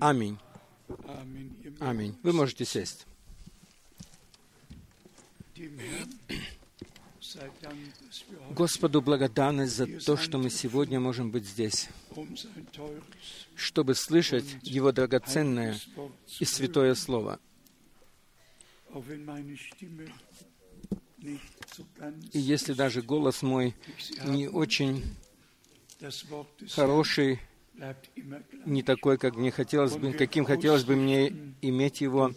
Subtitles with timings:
[0.00, 0.38] Аминь.
[1.80, 2.16] Аминь.
[2.22, 3.06] Вы можете сесть.
[8.50, 11.88] Господу благодарность за то, что мы сегодня можем быть здесь,
[13.54, 15.78] чтобы слышать Его драгоценное
[16.38, 17.40] и святое Слово.
[22.32, 23.74] И если даже голос мой
[24.24, 25.04] не очень
[26.70, 27.40] хороший,
[28.64, 32.32] не такой, как мне хотелось бы, каким хотелось бы мне иметь его.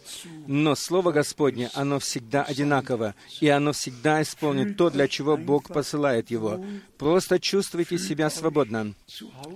[0.48, 6.30] Но Слово Господне, оно всегда одинаково, и оно всегда исполнит то, для чего Бог посылает
[6.30, 6.64] его.
[6.98, 8.94] Просто чувствуйте себя свободно.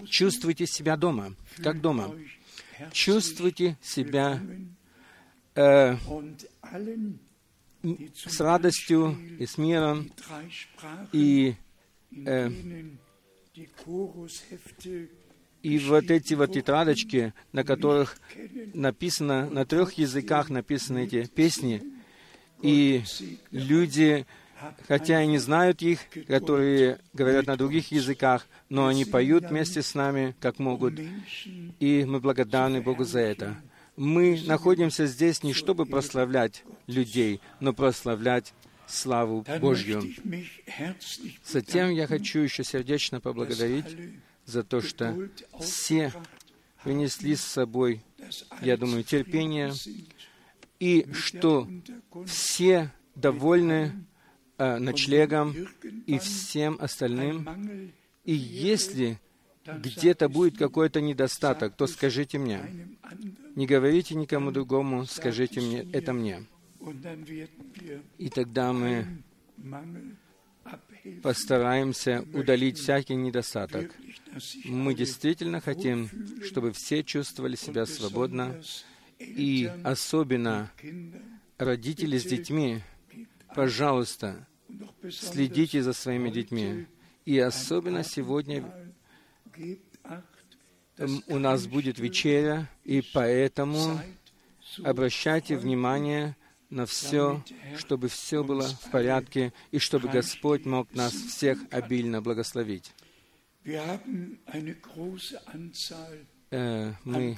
[0.08, 2.16] Чувствуйте себя дома, как дома.
[2.92, 4.42] Чувствуйте себя
[5.56, 5.96] э,
[8.16, 10.12] с радостью и с миром,
[11.12, 11.56] и
[12.26, 12.50] э,
[15.64, 18.18] и вот эти вот тетрадочки, на которых
[18.74, 21.82] написано, на трех языках написаны эти песни,
[22.62, 23.04] и
[23.52, 24.26] люди,
[24.88, 29.96] хотя и не знают их, которые говорят на других языках, но они поют вместе с
[29.96, 31.00] нами, как могут,
[31.80, 33.56] и мы благодарны Богу за это.
[33.96, 38.54] Мы находимся здесь не чтобы прославлять людей, но прославлять
[38.86, 40.04] славу Божью.
[41.46, 43.86] Затем я хочу еще сердечно поблагодарить
[44.46, 46.14] за то, что все
[46.84, 48.02] принесли с собой,
[48.62, 49.74] я думаю, терпение,
[50.80, 51.68] и что
[52.26, 54.06] все довольны
[54.58, 55.56] э, ночлегом
[56.08, 57.94] и всем остальным.
[58.26, 59.20] И если
[59.66, 62.88] где-то будет какой-то недостаток, то скажите мне.
[63.56, 66.46] Не говорите никому другому, скажите мне, это мне.
[68.18, 69.24] И тогда мы
[71.22, 73.92] постараемся удалить всякий недостаток.
[74.66, 76.10] Мы действительно хотим,
[76.44, 78.62] чтобы все чувствовали себя свободно,
[79.20, 80.72] и особенно
[81.58, 82.82] родители с детьми,
[83.56, 84.48] пожалуйста,
[85.10, 86.88] следите за своими детьми.
[87.26, 88.70] И особенно сегодня
[91.28, 94.00] у нас будет вечеря, и поэтому
[94.84, 96.36] обращайте внимание
[96.74, 97.44] на все,
[97.78, 102.94] чтобы все было в порядке, и чтобы Господь мог нас всех обильно благословить.
[106.52, 107.38] Э, мы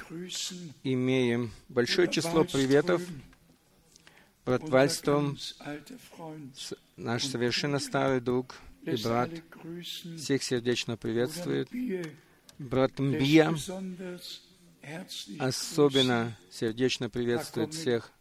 [0.83, 3.01] имеем большое число приветов.
[4.45, 5.37] Брат Вальстром,
[6.95, 9.31] наш совершенно старый друг и брат,
[10.17, 11.69] всех сердечно приветствует.
[12.57, 13.53] Брат Мбия
[15.39, 18.14] особенно сердечно приветствует всех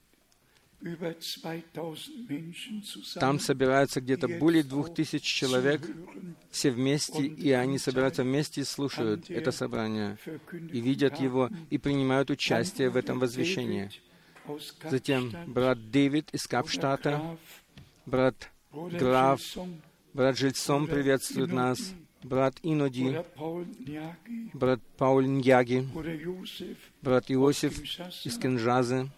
[3.18, 5.82] там собираются где-то более двух тысяч человек,
[6.50, 10.18] все вместе, и они собираются вместе и слушают это собрание,
[10.52, 13.90] и видят его, и принимают участие в этом возвещении.
[14.90, 17.38] Затем брат Дэвид из Капштата,
[18.04, 19.40] брат Граф,
[20.12, 23.16] брат Жильцом приветствует нас, брат Иноди,
[24.52, 25.88] брат Пауль Ньяги,
[27.00, 27.80] брат Иосиф
[28.24, 29.08] из Кенжазы,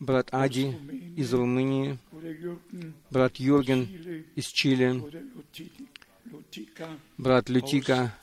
[0.00, 0.76] брат Ади
[1.16, 1.98] из Румынии,
[3.10, 3.88] брат Юрген
[4.34, 5.02] из Чили,
[7.18, 8.14] брат Лютика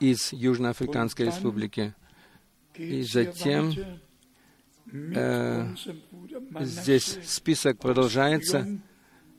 [0.00, 1.94] из Южноафриканской республики.
[2.74, 3.74] И затем
[4.92, 5.74] э,
[6.60, 8.80] здесь список продолжается.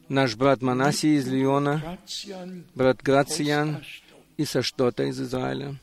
[0.10, 2.00] Наш брат Манаси из Лиона,
[2.76, 3.84] брат Грациан
[4.38, 5.76] из Аштота из Израиля,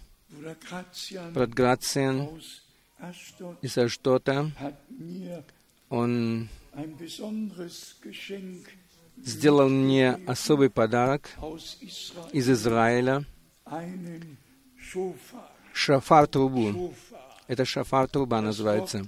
[1.33, 2.29] брат Грациан
[3.63, 4.51] из Аштота,
[5.89, 6.49] он
[9.17, 11.31] сделал мне особый подарок
[12.33, 13.25] из Израиля,
[15.73, 16.95] шафар-трубу.
[17.47, 19.07] Это шафар-труба называется.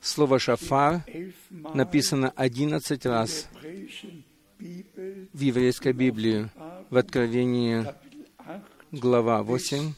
[0.00, 1.04] Слово «шафар»
[1.50, 3.48] написано одиннадцать раз
[4.58, 6.48] в еврейской Библии,
[6.90, 7.84] в Откровении,
[8.92, 9.92] глава 8,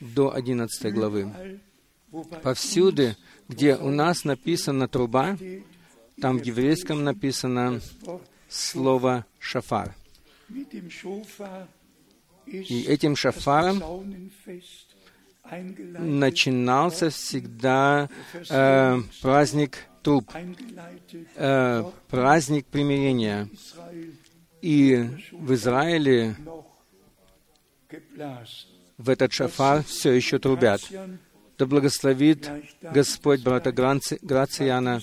[0.00, 1.60] до 11 главы.
[2.42, 3.16] Повсюду,
[3.48, 5.36] где у нас написана труба,
[6.20, 7.80] там в еврейском написано
[8.48, 9.94] слово «шафар».
[12.46, 13.82] И этим шафаром
[15.98, 18.08] начинался всегда
[18.48, 20.30] э, праздник труб,
[21.34, 23.48] э, праздник примирения.
[24.62, 26.36] И в Израиле
[28.98, 30.80] в этот шафар все еще трубят.
[31.56, 32.50] Да благословит
[32.82, 35.00] Господь брата Грациана.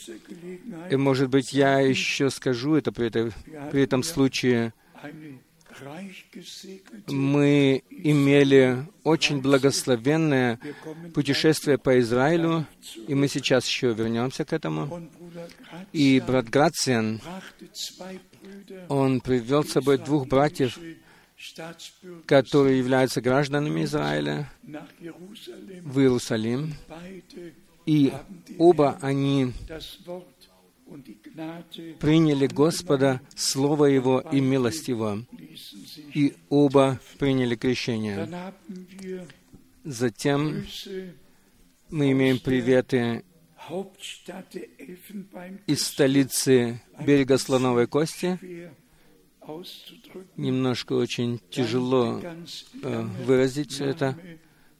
[0.89, 3.31] И, может быть, я еще скажу это при, этой,
[3.71, 4.73] при этом случае.
[7.07, 10.59] мы имели очень благословенное
[11.13, 12.67] путешествие по Израилю,
[13.07, 15.09] и мы сейчас еще вернемся к этому.
[15.93, 17.21] И брат Грациан,
[18.89, 20.77] он привел с собой двух братьев,
[22.25, 26.73] которые являются гражданами Израиля, в Иерусалим.
[27.85, 28.13] И
[28.57, 29.53] оба они
[31.99, 35.19] приняли Господа, Слово Его и милость Его,
[36.13, 38.29] и оба приняли крещение.
[39.83, 40.65] Затем
[41.89, 43.23] мы имеем приветы
[45.67, 48.39] из столицы берега Слоновой Кости.
[50.37, 52.21] Немножко очень тяжело
[52.83, 54.17] э, выразить все это.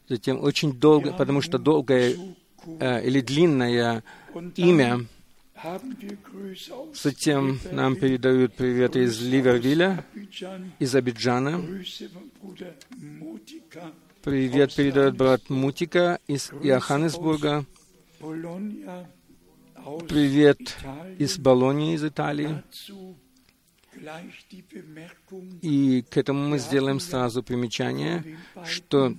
[0.08, 2.16] Затем очень долго, потому что долгое
[2.80, 4.04] э, или длинное
[4.56, 5.06] имя
[6.94, 10.04] Затем нам передают привет из Ливервилля,
[10.80, 11.62] из Абиджана.
[14.24, 17.66] Привет передает брат Мутика из Иоханнесбурга.
[20.08, 20.78] Привет
[21.20, 22.64] из Болонии, из Италии.
[25.62, 29.16] И к этому мы сделаем сразу примечание, что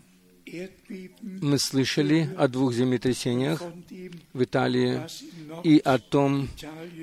[1.22, 3.62] мы слышали о двух землетрясениях
[4.32, 5.00] в Италии
[5.62, 6.48] и о том,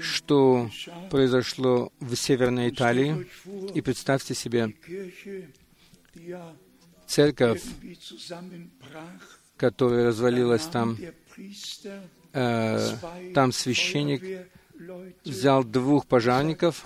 [0.02, 0.70] что
[1.10, 3.28] произошло в Северной Италии.
[3.74, 4.74] И представьте себе,
[7.08, 7.64] церковь,
[9.58, 10.98] которая развалилась там,
[12.34, 12.96] э,
[13.34, 14.48] там священник
[15.26, 16.86] взял двух пожарников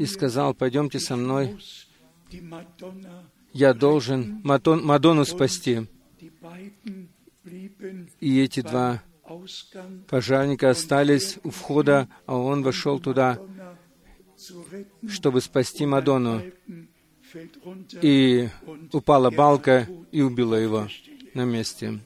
[0.00, 1.58] и сказал, пойдемте со мной,
[3.52, 5.86] я должен Мадонну спасти.
[8.18, 9.02] И эти два
[10.08, 13.38] пожарника остались у входа, а он вошел туда,
[15.06, 16.44] чтобы спасти Мадонну.
[18.00, 18.48] И
[18.92, 20.88] упала балка и убила его
[21.34, 22.00] на месте.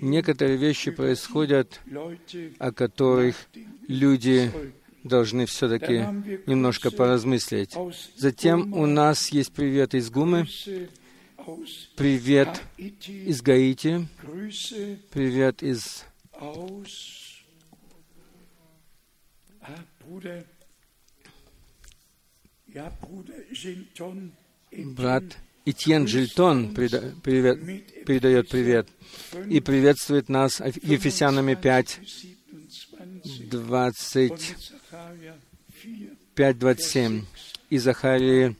[0.00, 1.80] Некоторые вещи происходят,
[2.60, 3.34] о которых
[3.88, 4.52] люди
[5.04, 6.04] должны все-таки
[6.46, 7.74] немножко поразмыслить.
[8.16, 10.46] Затем у нас есть привет из Гумы,
[11.96, 14.08] привет из Гаити,
[15.10, 16.04] привет из
[24.72, 25.24] брат
[25.64, 28.88] Итьен Жильтон привет, передает привет
[29.48, 32.00] и приветствует нас Ефесянами 5,
[33.50, 34.54] 20,
[34.90, 37.24] 5.27
[37.70, 38.56] и Захарии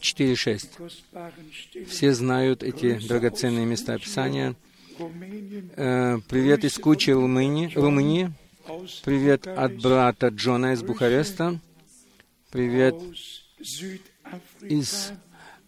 [0.00, 1.86] 4.6.
[1.86, 4.54] Все знают эти драгоценные места Писания.
[5.76, 7.72] Э, привет из Кучи, Румынии.
[7.74, 8.30] Румынии.
[9.04, 11.58] Привет от брата Джона из Бухареста.
[12.50, 12.94] Привет
[14.60, 15.12] из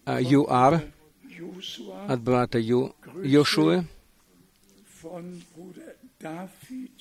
[0.05, 0.83] uh, ЮАР
[2.07, 2.93] от брата Ю,
[3.23, 3.85] Йошуэ.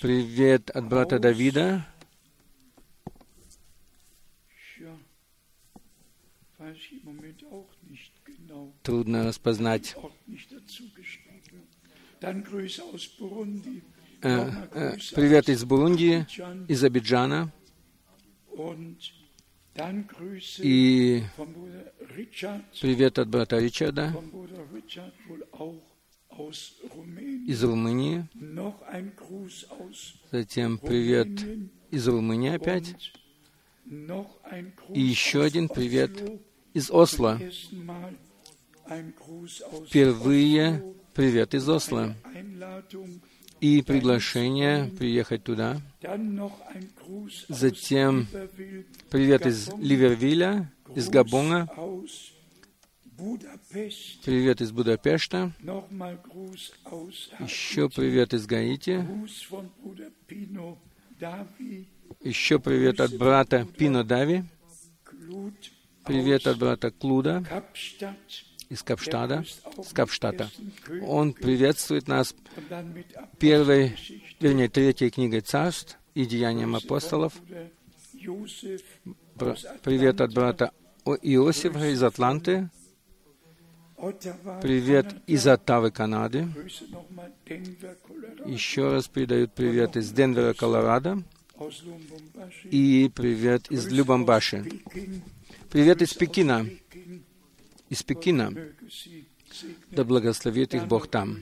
[0.00, 1.84] Привет от брата Давида
[8.84, 9.96] трудно распознать.
[14.22, 16.26] Э, э, привет из Бурунди,
[16.68, 17.52] из Абиджана.
[20.58, 21.22] И
[22.80, 24.14] привет от брата Ричарда
[27.48, 28.28] из Румынии.
[30.30, 31.28] Затем привет
[31.90, 33.12] из Румынии опять.
[33.86, 36.12] И еще один привет
[36.74, 37.40] из Осло.
[39.86, 42.14] Впервые привет из Осло.
[43.60, 45.80] И приглашение приехать туда.
[47.48, 48.26] Затем
[49.10, 51.66] привет из Ливервилля, из Габона.
[54.24, 55.52] Привет из Будапешта.
[57.40, 59.06] Еще привет из Гаити.
[62.20, 64.44] Еще привет от брата Пино Дави.
[66.04, 67.42] Привет от брата Клуда
[68.68, 69.44] из Капштада,
[69.82, 70.50] с Капштата.
[71.06, 72.34] Он приветствует нас
[73.38, 73.96] первой,
[74.40, 77.34] вернее, третьей книгой царств и деянием апостолов.
[79.82, 80.72] Привет от брата
[81.04, 82.70] Иосифа из Атланты.
[84.60, 86.48] Привет из Оттавы, Канады.
[88.44, 91.22] Еще раз передают привет из Денвера, Колорадо.
[92.64, 94.64] И привет из Любамбаши.
[95.70, 96.66] Привет из Пекина.
[97.94, 98.52] Из Пекина.
[99.92, 101.40] Да благословит их Бог там.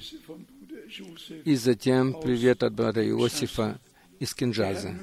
[1.47, 3.81] И затем привет от брата Иосифа
[4.21, 4.95] из Кинджаза.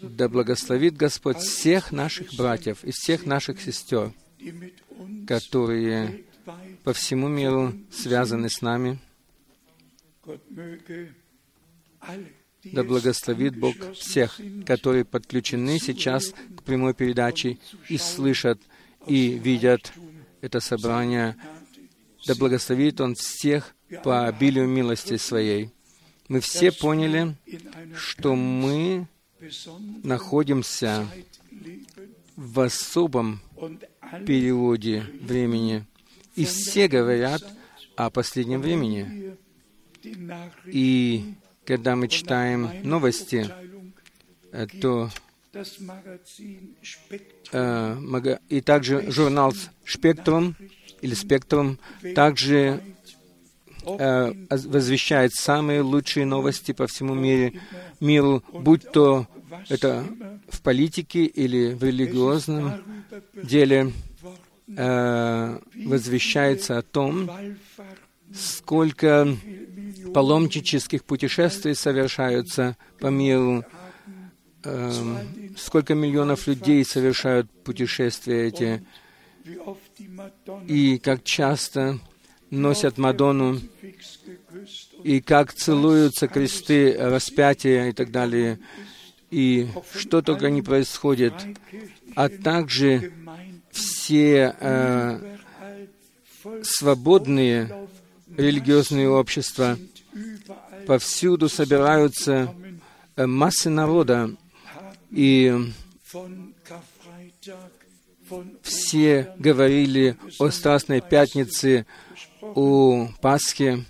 [0.00, 4.12] Да благословит Господь всех наших братьев и всех наших сестер,
[5.26, 6.24] которые
[6.84, 9.00] по всему миру связаны с нами.
[12.62, 18.60] Да благословит Бог всех, которые подключены сейчас к прямой передаче и слышат
[19.06, 19.92] и видят
[20.40, 21.36] это собрание.
[22.26, 25.70] Да благословит Он всех по обилию милости Своей.
[26.28, 27.36] Мы все поняли,
[27.96, 29.06] что мы
[30.02, 31.06] находимся
[32.36, 33.40] в особом
[34.26, 35.84] периоде времени.
[36.34, 37.42] И все говорят
[37.96, 39.36] о последнем времени.
[40.66, 41.34] И
[41.64, 43.48] когда мы читаем новости,
[44.52, 45.10] э, то
[47.52, 49.52] э, и также журнал
[49.86, 50.56] «Спектрум»
[51.00, 51.78] или «Спектрум»
[52.14, 52.82] также
[53.86, 57.60] э, оз- возвещает самые лучшие новости по всему мире,
[58.00, 59.26] миру, будь то
[59.68, 60.04] это
[60.48, 62.82] в политике или в религиозном
[63.34, 63.92] деле,
[64.76, 67.30] э, возвещается о том,
[68.34, 69.28] сколько
[70.12, 73.64] паломнических путешествий совершаются по миру,
[75.56, 78.84] сколько миллионов людей совершают путешествия эти,
[80.66, 81.98] и как часто
[82.50, 83.60] носят Мадонну,
[85.02, 88.58] и как целуются кресты распятия и так далее,
[89.30, 91.34] и что только не происходит,
[92.14, 93.12] а также
[93.70, 95.36] все э,
[96.62, 97.88] свободные
[98.36, 99.76] религиозные общества
[100.86, 102.54] повсюду собираются
[103.16, 104.36] э, массы народа,
[105.14, 105.72] и
[108.62, 111.86] все говорили о Страстной Пятнице,
[112.40, 113.84] о Пасхе,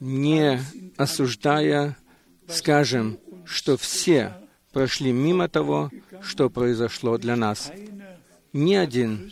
[0.00, 0.60] не
[0.96, 1.96] осуждая,
[2.48, 4.34] скажем, что все
[4.72, 5.90] прошли мимо того,
[6.22, 7.70] что произошло для нас.
[8.52, 9.30] Ни один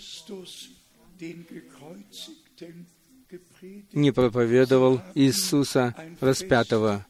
[3.93, 7.07] не проповедовал Иисуса распятого.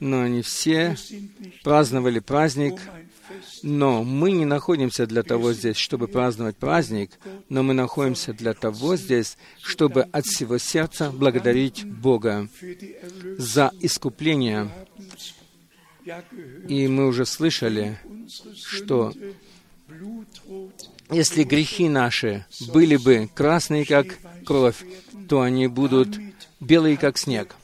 [0.00, 0.96] Но они все
[1.62, 2.80] праздновали праздник,
[3.62, 7.12] но мы не находимся для того здесь, чтобы праздновать праздник,
[7.48, 12.48] но мы находимся для того здесь, чтобы от всего сердца благодарить Бога
[13.38, 14.70] за искупление.
[16.66, 17.98] И мы уже слышали,
[18.64, 19.12] что
[21.10, 24.06] если грехи наши были бы красные, как
[24.44, 24.82] кровь,
[25.28, 26.18] то они будут
[26.58, 27.54] белые, как снег.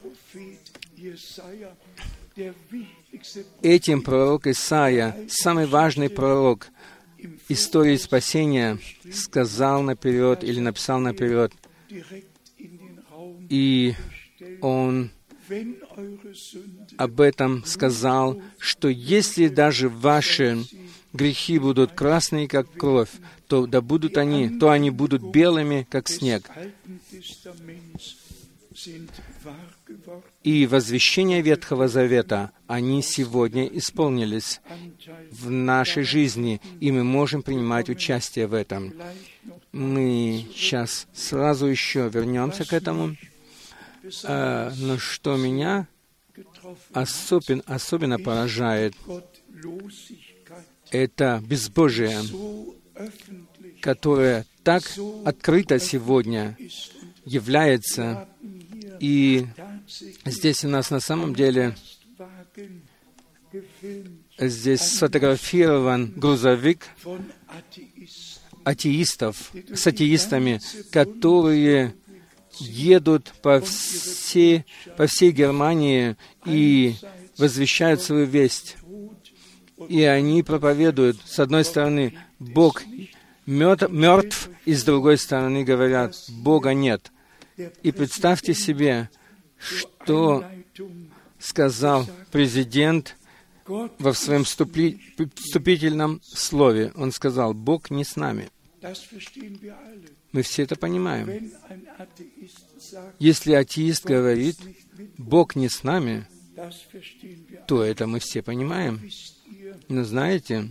[3.63, 6.69] Этим пророк Исаия, самый важный пророк
[7.49, 8.79] истории спасения,
[9.13, 11.53] сказал наперед или написал наперед,
[13.49, 13.95] и
[14.61, 15.11] он
[16.99, 20.59] об этом сказал, что если даже ваши
[21.13, 23.11] грехи будут красные, как кровь,
[23.47, 26.51] то да будут они, то они будут белыми, как снег.
[30.43, 34.61] И возвещения Ветхого Завета, они сегодня исполнились
[35.31, 38.93] в нашей жизни, и мы можем принимать участие в этом.
[39.73, 43.17] Мы сейчас сразу еще вернемся к этому.
[44.25, 45.89] А, но что меня
[46.35, 46.77] getroffen.
[46.93, 48.95] особен, особенно поражает,
[50.91, 52.19] это безбожие,
[53.81, 54.85] которое так
[55.25, 56.57] открыто сегодня
[57.25, 58.29] является.
[59.01, 59.47] И
[60.25, 61.77] здесь у нас на самом деле
[64.39, 66.87] здесь сфотографирован грузовик
[68.65, 71.95] атеистов с атеистами, которые
[72.59, 74.65] едут по всей,
[74.97, 76.97] по всей Германии и
[77.39, 78.77] возвещают свою весть.
[79.89, 82.83] И они проповедуют, с одной стороны, Бог
[83.45, 87.13] мертв, и с другой стороны говорят, Бога нет.
[87.83, 89.11] И представьте себе,
[89.59, 90.45] что
[91.39, 93.17] сказал президент
[93.67, 95.01] во своем вступли-
[95.35, 96.93] вступительном слове.
[96.95, 98.51] Он сказал, Бог не с нами.
[100.33, 101.51] Мы все это понимаем.
[103.19, 104.57] Если атеист говорит,
[105.19, 106.27] Бог не с нами,
[107.67, 109.01] то это мы все понимаем.
[109.89, 110.69] Но знаете,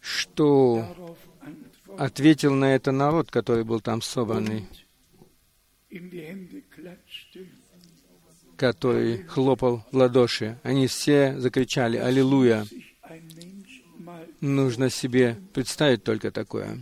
[0.00, 1.16] что
[1.98, 4.66] ответил на это народ, который был там собранный,
[8.56, 10.58] который хлопал в ладоши.
[10.62, 12.66] Они все закричали «Аллилуйя!»
[14.40, 16.78] Нужно себе представить только такое.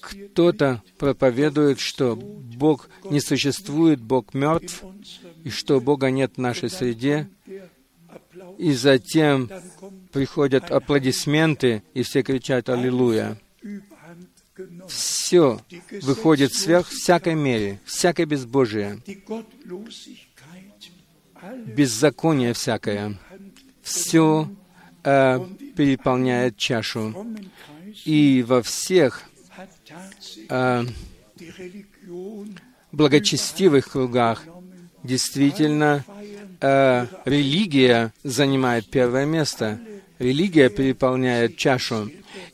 [0.00, 4.84] Кто-то проповедует, что Бог не существует, Бог мертв,
[5.42, 7.28] и что Бога нет в нашей среде,
[8.58, 9.50] и затем
[10.12, 13.38] приходят аплодисменты, и все кричат «Аллилуйя».
[14.88, 15.60] Все
[16.02, 19.02] выходит сверх всякой мере, всякое безбожие,
[21.66, 23.18] беззаконие всякое.
[23.82, 24.48] Все
[25.04, 25.40] э,
[25.76, 27.26] переполняет чашу.
[28.04, 29.22] И во всех
[30.48, 30.84] э,
[32.92, 34.44] благочестивых кругах
[35.02, 36.04] действительно
[36.60, 39.78] э, религия занимает первое место.
[40.18, 42.10] Религия переполняет чашу,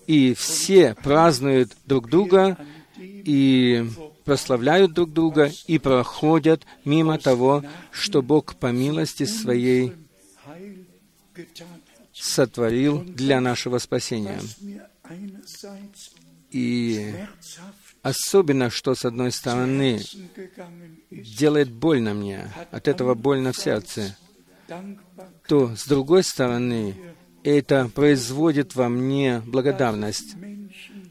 [0.07, 2.59] и все празднуют друг друга
[2.99, 3.87] и
[4.25, 9.95] прославляют друг друга и проходят мимо того, что Бог по милости своей
[12.13, 14.41] сотворил для нашего спасения.
[16.51, 17.15] И
[18.03, 20.01] особенно, что с одной стороны
[21.11, 24.17] делает больно мне, от этого больно в сердце,
[25.47, 26.97] то с другой стороны
[27.45, 30.35] это производит во мне благодарность,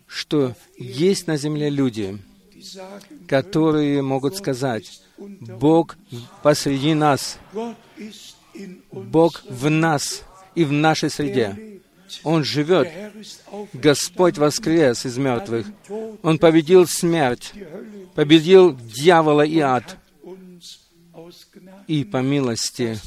[0.07, 2.19] что есть на земле люди,
[3.27, 5.97] которые могут сказать, Бог
[6.43, 7.37] посреди нас,
[8.91, 10.23] Бог в нас
[10.55, 11.70] и в нашей среде.
[12.23, 12.89] Он живет.
[13.73, 15.67] Господь воскрес из мертвых.
[16.21, 17.53] Он победил смерть,
[18.15, 19.97] победил дьявола и ад.
[21.87, 22.97] И по милости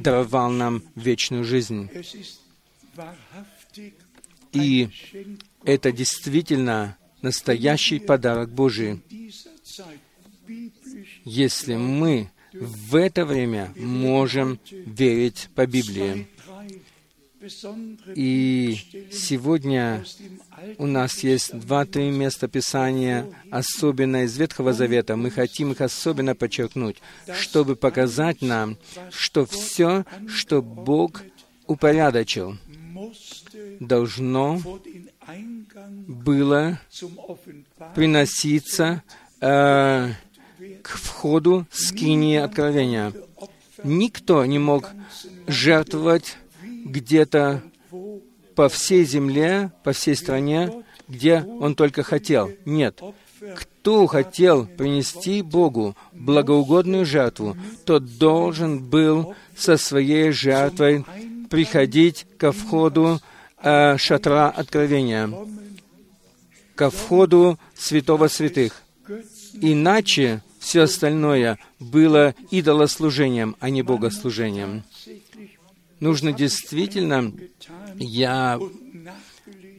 [0.00, 1.90] даровал нам вечную жизнь.
[4.52, 4.88] И
[5.64, 9.02] это действительно настоящий подарок Божий.
[11.24, 16.28] Если мы в это время можем верить по Библии.
[18.14, 18.76] И
[19.12, 20.04] сегодня
[20.78, 25.16] у нас есть два-три места Писания, особенно из Ветхого Завета.
[25.16, 26.96] Мы хотим их особенно подчеркнуть,
[27.32, 28.76] чтобы показать нам,
[29.10, 31.22] что все, что Бог
[31.66, 32.56] упорядочил,
[33.78, 34.60] должно
[36.08, 36.80] было
[37.94, 39.02] приноситься
[39.40, 40.12] э,
[40.82, 43.12] к входу скинии откровения.
[43.84, 44.90] Никто не мог
[45.46, 46.36] жертвовать
[46.88, 47.62] где-то
[48.54, 52.50] по всей земле, по всей стране, где он только хотел.
[52.64, 53.00] Нет.
[53.54, 61.04] Кто хотел принести Богу благоугодную жертву, тот должен был со своей жертвой
[61.48, 63.20] приходить ко входу
[63.62, 65.30] э, шатра откровения,
[66.74, 68.82] ко входу святого святых.
[69.54, 74.82] Иначе все остальное было идолослужением, а не богослужением
[76.00, 77.32] нужно действительно,
[77.96, 78.58] я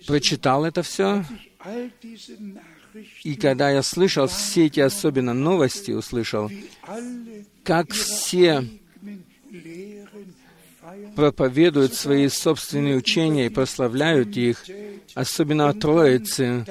[0.07, 1.23] прочитал это все,
[3.23, 6.49] и когда я слышал все эти особенно новости, услышал,
[7.63, 8.65] как все
[11.15, 14.65] проповедуют свои собственные учения и прославляют их,
[15.13, 16.65] особенно о Троице,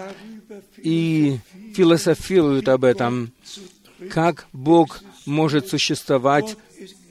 [0.77, 1.39] и
[1.75, 3.33] философируют об этом,
[4.11, 6.57] как Бог может существовать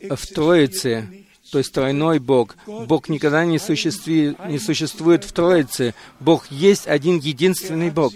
[0.10, 1.17] в Троице,
[1.52, 2.56] то есть тройной Бог.
[2.66, 5.94] Бог никогда не, существует, не существует в Троице.
[6.20, 8.14] Бог есть один единственный Бог.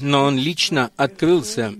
[0.00, 1.74] Но Он лично открылся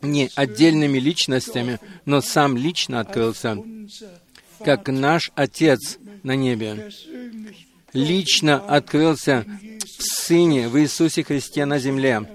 [0.00, 3.58] не отдельными личностями, но сам лично открылся,
[4.64, 6.90] как наш Отец на небе.
[7.92, 9.44] Лично открылся
[9.98, 12.26] в Сыне, в Иисусе Христе на земле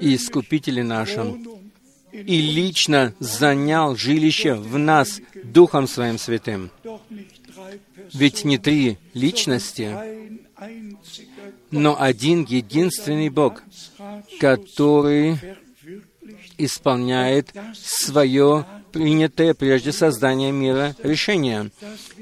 [0.00, 1.44] и Искупителе нашем,
[2.12, 6.70] и лично занял жилище в нас Духом Своим Святым.
[8.12, 9.96] Ведь не три личности,
[11.70, 13.62] но один единственный Бог,
[14.38, 15.38] который
[16.58, 21.70] исполняет свое принятое прежде создания мира решение.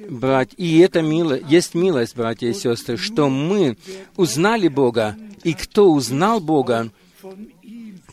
[0.09, 0.51] Брать.
[0.57, 3.77] И это мило, есть милость, братья и сестры, что мы
[4.17, 6.91] узнали Бога, и кто узнал Бога,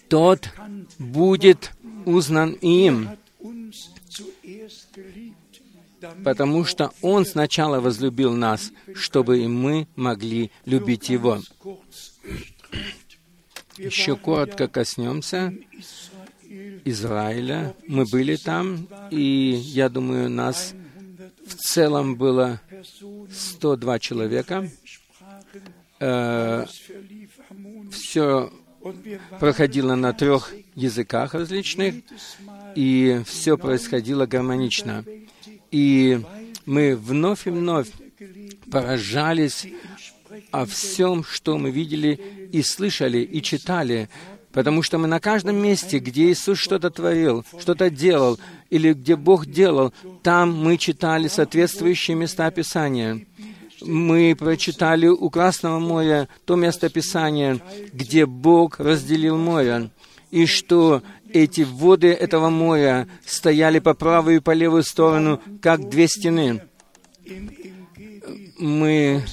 [0.07, 0.49] тот
[0.97, 1.71] будет
[2.05, 3.09] узнан им,
[6.23, 11.41] потому что Он сначала возлюбил нас, чтобы и мы могли любить Его.
[13.77, 15.53] Еще коротко коснемся
[16.85, 17.75] Израиля.
[17.87, 20.73] Мы были там, и я думаю, нас
[21.45, 22.61] в целом было
[23.31, 24.69] 102 человека.
[25.99, 26.65] Э,
[27.91, 28.51] все
[29.39, 31.95] проходило на трех языках различных,
[32.75, 35.03] и все происходило гармонично.
[35.71, 36.21] И
[36.65, 37.89] мы вновь и вновь
[38.71, 39.67] поражались
[40.51, 44.09] о всем, что мы видели и слышали, и читали,
[44.51, 48.39] потому что мы на каждом месте, где Иисус что-то творил, что-то делал,
[48.69, 53.25] или где Бог делал, там мы читали соответствующие места Писания.
[53.81, 57.59] Мы прочитали у Красного моря то место Писания,
[57.93, 59.89] где Бог разделил море,
[60.31, 66.07] и что эти воды этого моря стояли по правую и по левую сторону, как две
[66.07, 66.61] стены.
[68.57, 69.23] Мы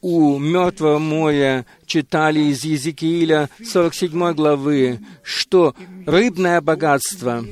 [0.00, 5.74] у Мертвого моря читали из Езекииля 47 главы, что
[6.06, 7.44] рыбное богатство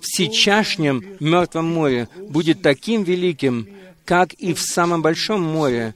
[0.00, 3.68] в сейчасшнем Мертвом море будет таким великим,
[4.06, 5.94] как и в самом большом море,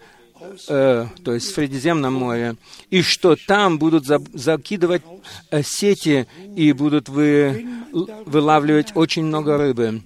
[0.69, 2.57] э, то есть в Средиземном море,
[2.91, 5.03] и что там будут за, закидывать
[5.51, 7.67] э, сети и будут вы,
[8.27, 10.03] вылавливать очень много рыбы.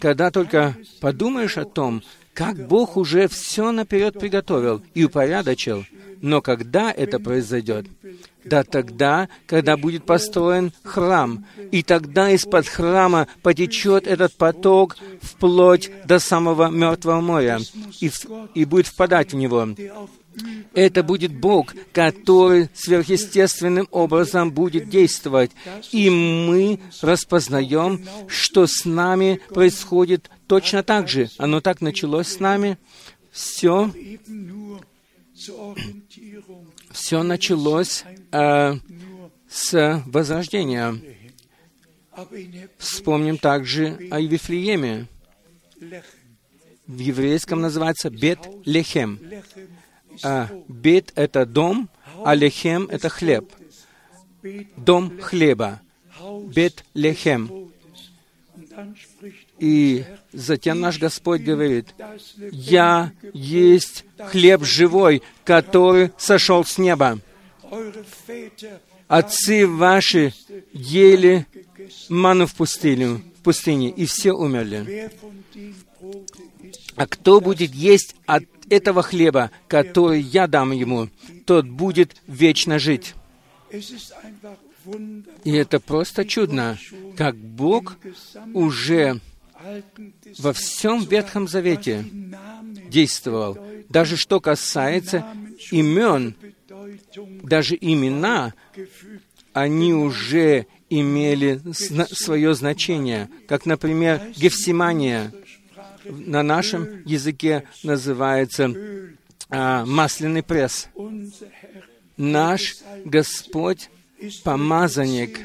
[0.00, 2.02] Когда только подумаешь о том,
[2.40, 5.84] как Бог уже все наперед приготовил и упорядочил,
[6.22, 7.86] но когда это произойдет?
[8.44, 16.18] Да тогда, когда будет построен храм, и тогда из-под храма потечет этот поток вплоть до
[16.18, 17.60] самого Мертвого моря
[18.00, 18.10] и,
[18.54, 19.68] и будет впадать в него.
[20.72, 25.50] Это будет Бог, который сверхъестественным образом будет действовать.
[25.92, 31.30] И мы распознаем, что с нами происходит точно так же.
[31.38, 32.76] Оно так началось с нами.
[33.30, 33.88] Все,
[36.90, 38.74] все началось э,
[39.48, 41.00] с возрождения.
[42.78, 45.06] Вспомним также о Вифлееме.
[46.88, 49.20] В еврейском называется Бет-Лехем.
[50.24, 51.88] А, Бет— это дом,
[52.24, 53.52] а Лехем— это хлеб.
[54.76, 55.80] Дом хлеба.
[56.20, 57.70] Бет-Лехем.
[59.60, 61.94] И затем наш Господь говорит,
[62.52, 67.18] «Я есть хлеб живой, который сошел с неба.
[69.08, 70.32] Отцы ваши
[70.72, 71.46] ели
[72.08, 75.10] ману в пустыню, в пустыне, и все умерли.
[76.96, 81.08] А кто будет есть от этого хлеба, который я дам ему,
[81.44, 83.14] тот будет вечно жить.
[85.44, 86.78] И это просто чудно,
[87.16, 87.96] как Бог
[88.54, 89.20] уже
[90.38, 92.04] во всем Ветхом Завете
[92.88, 93.58] действовал.
[93.88, 95.24] Даже что касается
[95.70, 96.34] имен,
[97.42, 98.54] даже имена,
[99.52, 105.32] они уже имели свое значение, как, например, Гефсимания—
[106.04, 108.72] на нашем языке называется
[109.48, 110.88] а, масляный пресс.
[112.16, 113.90] Наш Господь
[114.44, 115.40] помазанник,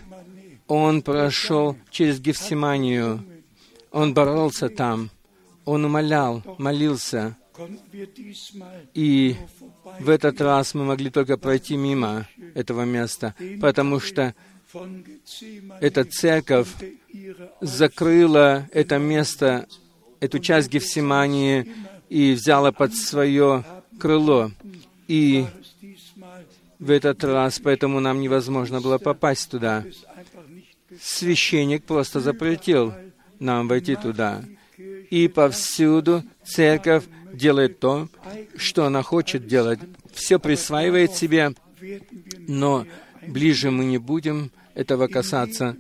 [0.68, 3.24] Он прошел через Гефсиманию,
[3.96, 5.10] Он боролся там,
[5.64, 7.38] Он умолял, молился.
[8.94, 9.38] И
[10.02, 14.36] в этот раз мы могли только пройти мимо этого места, потому что
[15.80, 16.68] эта церковь
[17.62, 19.66] закрыла это место
[20.20, 21.66] эту часть Гефсимании
[22.10, 23.64] и взяла под свое
[23.98, 24.52] крыло.
[25.08, 25.46] И
[26.80, 29.86] в этот раз, поэтому нам невозможно было попасть туда.
[31.00, 32.94] Священник просто запретил
[33.40, 34.44] нам войти туда.
[35.10, 38.08] И повсюду церковь делает то,
[38.56, 39.80] что она хочет делать.
[40.14, 41.54] Все присваивает себе,
[42.48, 42.86] но
[43.28, 45.76] ближе мы не будем этого касаться.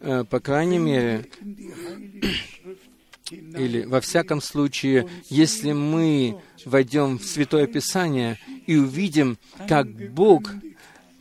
[0.00, 1.26] Э, по крайней мере,
[3.30, 10.50] или, во всяком случае, если мы войдем в Святое Писание и увидим, как Бог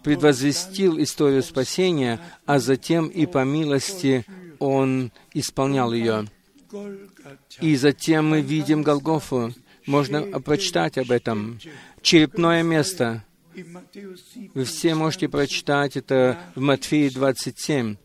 [0.03, 4.25] предвозвестил историю спасения, а затем и по милости
[4.59, 6.27] Он исполнял ее.
[7.61, 9.53] И затем мы видим Голгофу.
[9.85, 11.59] Можно прочитать об этом.
[12.01, 13.23] Черепное место.
[14.53, 17.95] Вы все можете прочитать это в Матфея 27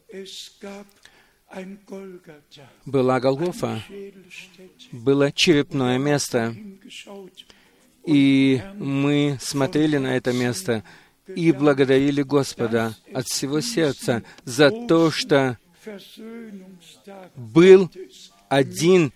[2.85, 3.83] была Голгофа,
[4.93, 6.55] было черепное место.
[8.05, 10.85] И мы смотрели на это место
[11.27, 15.59] и благодарили Господа от всего сердца за то, что
[17.37, 17.91] был
[18.49, 19.13] один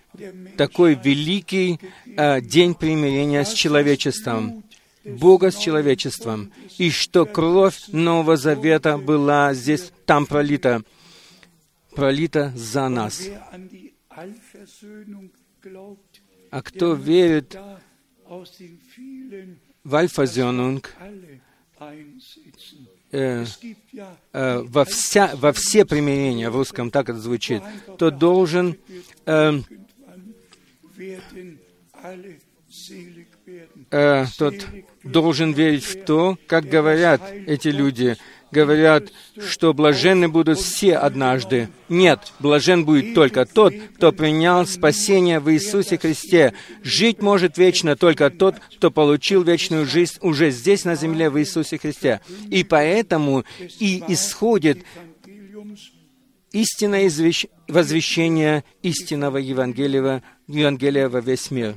[0.57, 1.79] такой великий
[2.17, 4.63] а, день примирения с человечеством,
[5.05, 10.83] Бога с человечеством, и что кровь Нового Завета была здесь, там пролита
[11.95, 13.21] пролита за нас.
[16.51, 17.57] А кто верит
[19.83, 20.95] в Альфазионунг,
[23.11, 23.45] э,
[24.33, 27.61] э, во, вся, во все примирения, в русском так это звучит,
[27.97, 28.77] то должен
[29.25, 29.59] э,
[33.91, 34.55] э, тот
[35.03, 38.17] должен верить в то, как говорят эти люди.
[38.51, 41.69] Говорят, что блаженны будут все однажды.
[41.87, 46.53] Нет, блажен будет только тот, кто принял спасение в Иисусе Христе.
[46.83, 51.77] Жить может вечно только тот, кто получил вечную жизнь уже здесь, на земле, в Иисусе
[51.77, 52.21] Христе.
[52.49, 53.43] И поэтому
[53.79, 54.83] и исходит
[56.51, 57.45] истинное извещ...
[57.67, 61.75] возвещение истинного Евангелия, Евангелия во весь мир.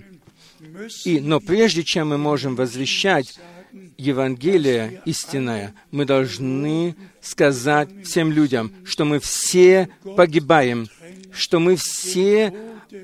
[1.05, 3.39] И, но прежде чем мы можем возвещать
[3.97, 10.89] Евангелие истинное, мы должны сказать всем людям, что мы все погибаем,
[11.33, 12.53] что мы все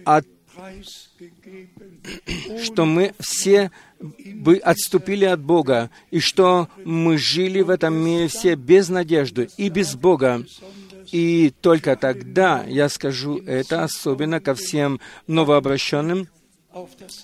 [0.05, 0.27] от
[2.63, 8.55] что мы все бы отступили от Бога, и что мы жили в этом мире все
[8.55, 10.45] без надежды и без Бога.
[11.11, 16.29] И только тогда я скажу это особенно ко всем новообращенным,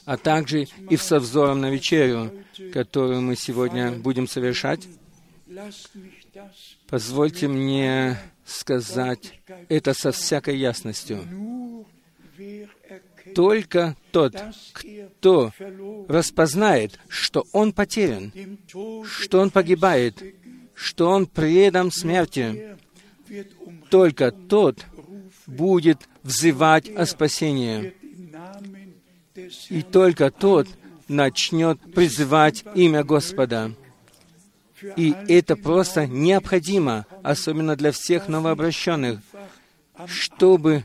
[0.05, 2.33] а также и со взором на вечерю,
[2.73, 4.87] которую мы сегодня будем совершать.
[6.88, 11.25] Позвольте мне сказать это со всякой ясностью.
[13.35, 14.35] Только тот,
[14.73, 15.53] кто
[16.09, 18.33] распознает, что он потерян,
[19.07, 20.23] что он погибает,
[20.75, 22.77] что он предан смерти,
[23.90, 24.85] только тот
[25.47, 27.95] будет взывать о спасении
[29.68, 30.68] и только тот
[31.09, 33.73] начнет призывать имя Господа.
[34.97, 39.20] И это просто необходимо, особенно для всех новообращенных,
[40.07, 40.85] чтобы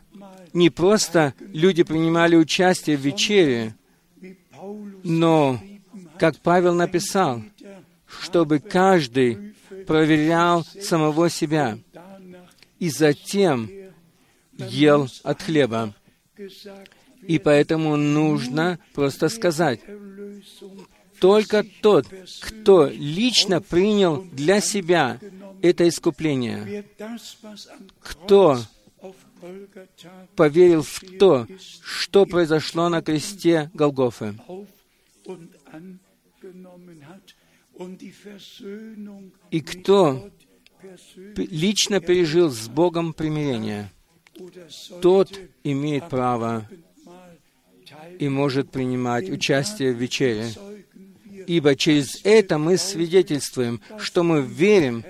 [0.53, 3.75] не просто люди принимали участие в вечере,
[5.03, 5.59] но,
[6.17, 7.43] как Павел написал,
[8.05, 9.53] чтобы каждый
[9.85, 11.77] проверял самого себя
[12.79, 13.69] и затем
[14.57, 15.93] ел от хлеба.
[17.21, 19.81] И поэтому нужно просто сказать,
[21.19, 22.07] только тот,
[22.41, 25.19] кто лично принял для себя
[25.61, 26.85] это искупление,
[27.99, 28.59] кто
[30.35, 31.47] поверил в то,
[31.83, 34.35] что произошло на кресте Голгофы,
[39.51, 40.29] и кто
[41.35, 43.91] лично пережил с Богом примирение,
[45.01, 46.67] тот имеет право
[48.19, 50.51] и может принимать участие в вечере.
[51.47, 55.03] Ибо через это мы свидетельствуем, что мы верим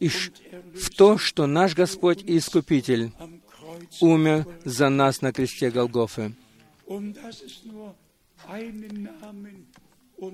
[0.00, 3.12] в то, что наш Господь и Искупитель
[4.00, 6.32] умер за нас на кресте Голгофы.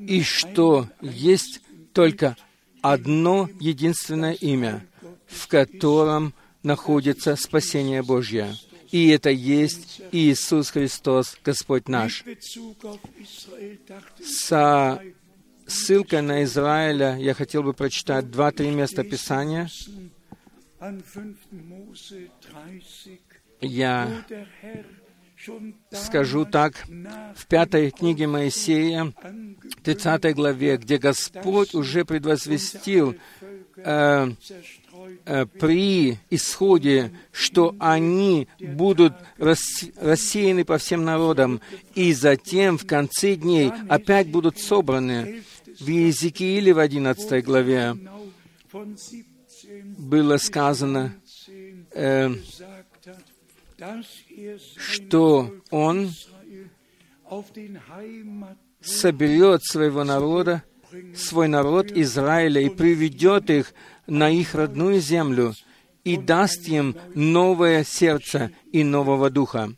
[0.06, 1.60] И что есть
[1.92, 2.36] только
[2.80, 4.86] одно единственное имя,
[5.26, 8.54] в котором находится спасение Божье—
[8.92, 12.24] и это есть Иисус Христос, Господь наш.
[14.22, 15.02] Со
[15.66, 19.68] ссылкой на Израиля я хотел бы прочитать два-три места Писания.
[23.60, 24.24] Я
[25.92, 26.74] скажу так,
[27.34, 29.12] в пятой книге Моисея,
[29.82, 33.16] 30 главе, где Господь уже предвозвестил
[33.76, 34.28] э,
[35.58, 41.60] при исходе, что они будут рассеяны по всем народам,
[41.94, 45.42] и затем в конце дней опять будут собраны.
[45.80, 47.96] В Иезекииле в 11 главе
[49.98, 51.14] было сказано,
[51.92, 52.30] э,
[54.76, 56.10] что Он
[58.80, 60.62] соберет своего народа,
[61.14, 63.74] свой народ Израиля и приведет их
[64.06, 65.54] на их родную землю
[66.04, 69.72] и даст им новое сердце и нового духа.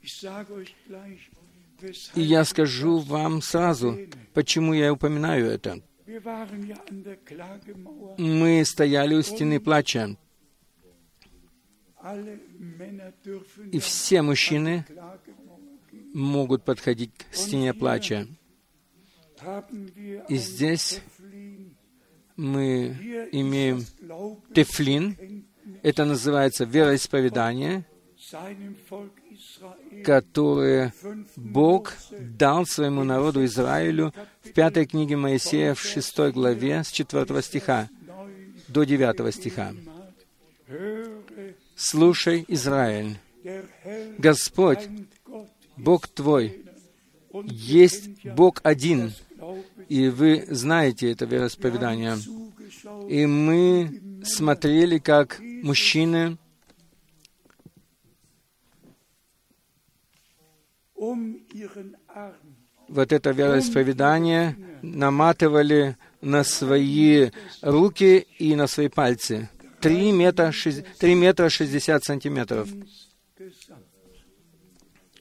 [2.14, 3.98] И я скажу вам сразу,
[4.32, 5.80] почему я упоминаю это.
[8.18, 10.16] Мы стояли у стены плача,
[13.72, 14.86] и все мужчины
[16.14, 18.26] могут подходить к стене плача.
[20.28, 21.00] И здесь
[22.36, 23.84] мы имеем
[24.54, 25.44] тефлин,
[25.82, 27.84] это называется вероисповедание,
[30.04, 30.92] которое
[31.36, 37.88] Бог дал своему народу Израилю в пятой книге Моисея в шестой главе с четвертого стиха
[38.68, 39.72] до девятого стиха.
[41.76, 43.18] «Слушай, Израиль,
[44.18, 44.88] Господь,
[45.76, 46.64] Бог твой,
[47.44, 49.12] есть Бог один,
[49.88, 52.16] и вы знаете это вероисповедание.
[53.08, 56.38] И мы смотрели, как мужчины
[62.88, 67.30] вот это вероисповедание наматывали на свои
[67.62, 69.48] руки и на свои пальцы.
[69.80, 72.68] Три метра, шесть- три метра шестьдесят сантиметров
[73.38, 73.84] gesandt.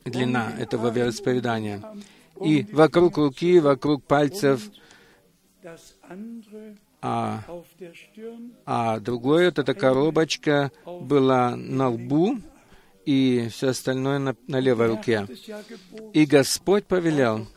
[0.06, 1.82] длина этого вероисповедания.
[2.42, 4.70] И вокруг руки, вокруг пальцев,
[7.02, 7.44] а,
[8.66, 12.40] а другое, вот эта коробочка была на лбу,
[13.06, 15.28] и все остальное на, на левой руке.
[16.14, 17.48] И Господь повелел.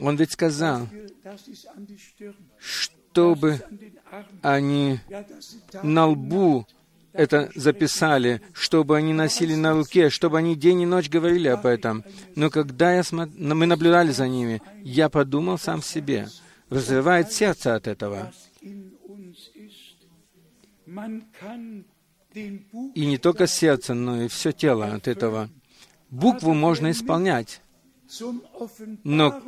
[0.00, 0.88] Он ведь сказал,
[2.58, 3.60] чтобы
[4.40, 5.00] они
[5.82, 6.66] на лбу
[7.12, 12.04] это записали, чтобы они носили на руке, чтобы они день и ночь говорили об этом.
[12.36, 16.28] Но когда я смо- мы наблюдали за ними, я подумал сам себе,
[16.70, 18.32] разрывает сердце от этого.
[22.34, 25.50] И не только сердце, но и все тело от этого.
[26.10, 27.60] Букву можно исполнять,
[29.04, 29.42] но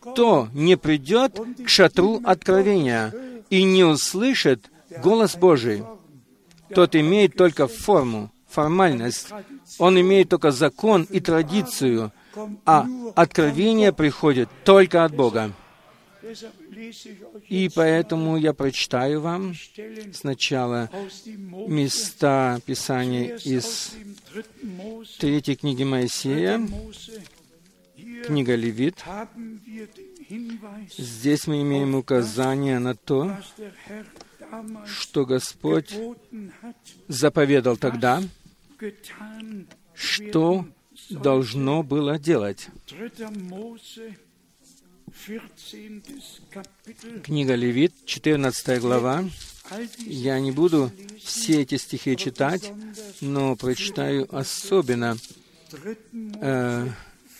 [0.00, 3.12] кто не придет к шатру откровения
[3.50, 4.70] и не услышит
[5.02, 5.84] голос Божий,
[6.70, 9.28] тот имеет только форму, формальность.
[9.78, 12.12] Он имеет только закон и традицию,
[12.64, 15.52] а откровение приходит только от Бога.
[17.48, 19.54] И поэтому я прочитаю вам
[20.12, 20.90] сначала
[21.68, 23.92] места Писания из
[25.18, 26.66] третьей книги Моисея,
[28.26, 29.04] книга Левит.
[30.96, 33.36] Здесь мы имеем указание на то,
[34.86, 35.94] что Господь
[37.08, 38.22] заповедал тогда,
[39.94, 40.66] что
[41.10, 42.68] должно было делать.
[42.86, 42.98] 3.
[43.50, 44.16] Mose,
[45.26, 46.42] 14.
[46.50, 47.20] Kapitel.
[47.22, 49.24] Книга Левит, 14 глава.
[49.98, 50.90] Я не буду
[51.22, 52.72] все эти стихи читать,
[53.20, 55.16] но прочитаю особенно,
[55.70, 55.96] 3.
[56.12, 56.88] Mose, э,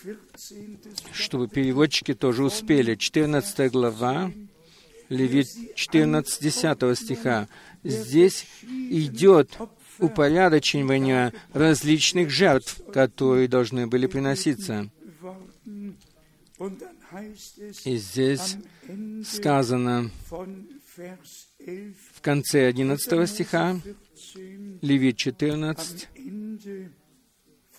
[0.03, 1.13] 14.
[1.13, 2.95] чтобы переводчики тоже успели.
[2.95, 4.31] 14 глава,
[5.09, 7.47] Левит 14, 10 стиха.
[7.83, 9.57] Здесь идет
[9.99, 14.89] упорядочивание различных жертв, которые должны были приноситься.
[17.85, 18.57] И здесь
[19.23, 23.75] сказано von Vers 11, в конце 11 стиха,
[24.15, 26.91] 14, Левит 14, am Ende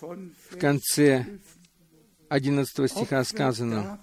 [0.00, 1.26] von в конце
[2.28, 4.00] 11 стиха сказано,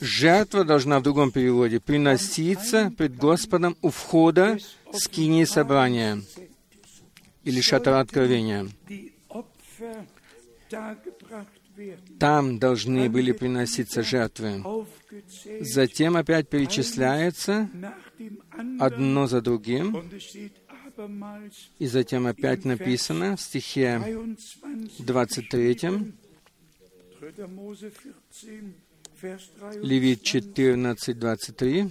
[0.00, 4.58] Жертва должна в другом переводе приноситься пред Господом у входа
[4.92, 6.22] скинии собрания.
[7.42, 8.68] Или шатра откровения.
[12.18, 14.64] Там должны были приноситься жертвы.
[15.60, 17.68] Затем опять перечисляется
[18.78, 20.10] одно за другим,
[21.78, 24.00] И затем опять написано в стихе
[24.98, 25.74] 23.
[25.74, 27.44] 23, 3.
[27.46, 27.92] Mose
[28.32, 28.74] 14,
[29.22, 30.42] Vers Левит 23.
[30.42, 31.90] 14, 23,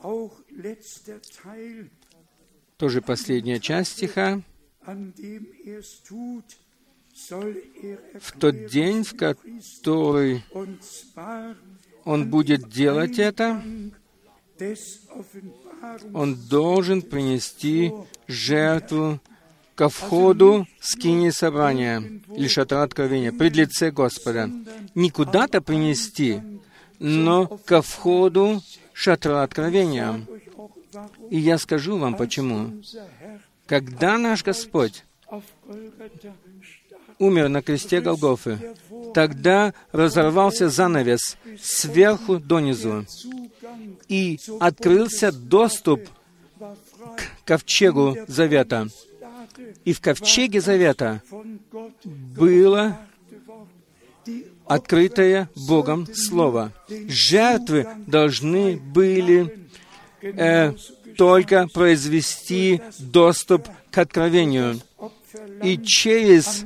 [0.00, 1.90] Auch letzter Teil,
[2.76, 4.42] тоже последняя часть стиха,
[4.86, 5.02] в
[8.38, 10.44] тот день, в который
[12.04, 13.60] он будет делать это,
[16.12, 17.92] он должен принести
[18.26, 19.20] жертву
[19.74, 22.02] ко входу скини собрания
[22.36, 24.50] или шатра откровения пред лице Господа.
[24.94, 26.40] Не куда-то принести,
[26.98, 28.60] но ко входу
[28.92, 30.26] шатра откровения.
[31.30, 32.82] И я скажу вам почему.
[33.66, 35.04] Когда наш Господь
[37.18, 38.58] умер на кресте Голгофы,
[39.14, 43.06] тогда разорвался занавес сверху донизу,
[44.08, 46.08] и открылся доступ
[46.58, 48.88] к ковчегу Завета.
[49.84, 51.22] И в ковчеге Завета
[52.04, 52.98] было
[54.66, 56.72] открытое Богом Слово.
[57.08, 59.66] Жертвы должны были
[60.20, 60.72] э,
[61.16, 64.80] только произвести доступ к откровению.
[65.62, 66.64] И через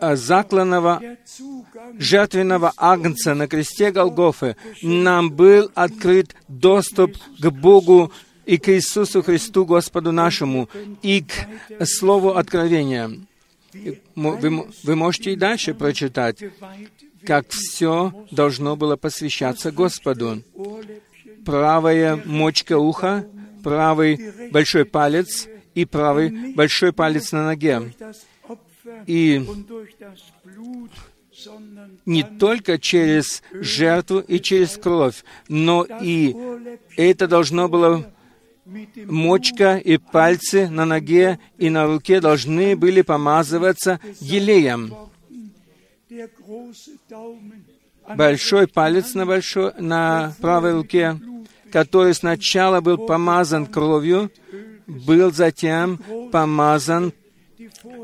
[0.00, 8.12] закланного der Zugang жертвенного агнца на кресте Голгофы нам был открыт доступ к Богу
[8.44, 10.68] и к Иисусу Христу, Господу нашему,
[11.02, 13.10] и к Слову откровения.
[14.14, 16.38] Вы, вы можете и дальше прочитать,
[17.24, 20.42] как все должно было посвящаться Господу.
[21.44, 23.26] Правая мочка уха,
[23.62, 27.92] правый большой палец и правый большой палец на ноге.
[29.06, 29.46] И
[32.04, 36.34] не только через жертву и через кровь, но и
[36.96, 38.12] это должно было
[39.06, 44.94] мочка и пальцы на ноге и на руке должны были помазываться елеем.
[48.16, 51.20] Большой палец на, большой, на правой руке,
[51.72, 54.30] который сначала был помазан кровью,
[54.86, 57.12] был затем помазан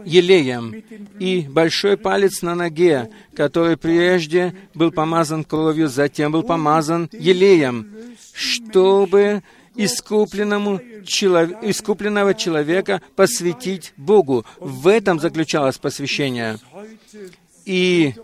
[0.04, 0.82] елеем,
[1.18, 7.94] и большой палец на ноге, который прежде был помазан кровью, затем был помазан елеем,
[8.34, 9.42] чтобы
[9.74, 11.50] искупленному челов...
[11.62, 14.44] искупленного человека посвятить Богу.
[14.58, 16.58] В этом заключалось посвящение.
[17.64, 18.14] И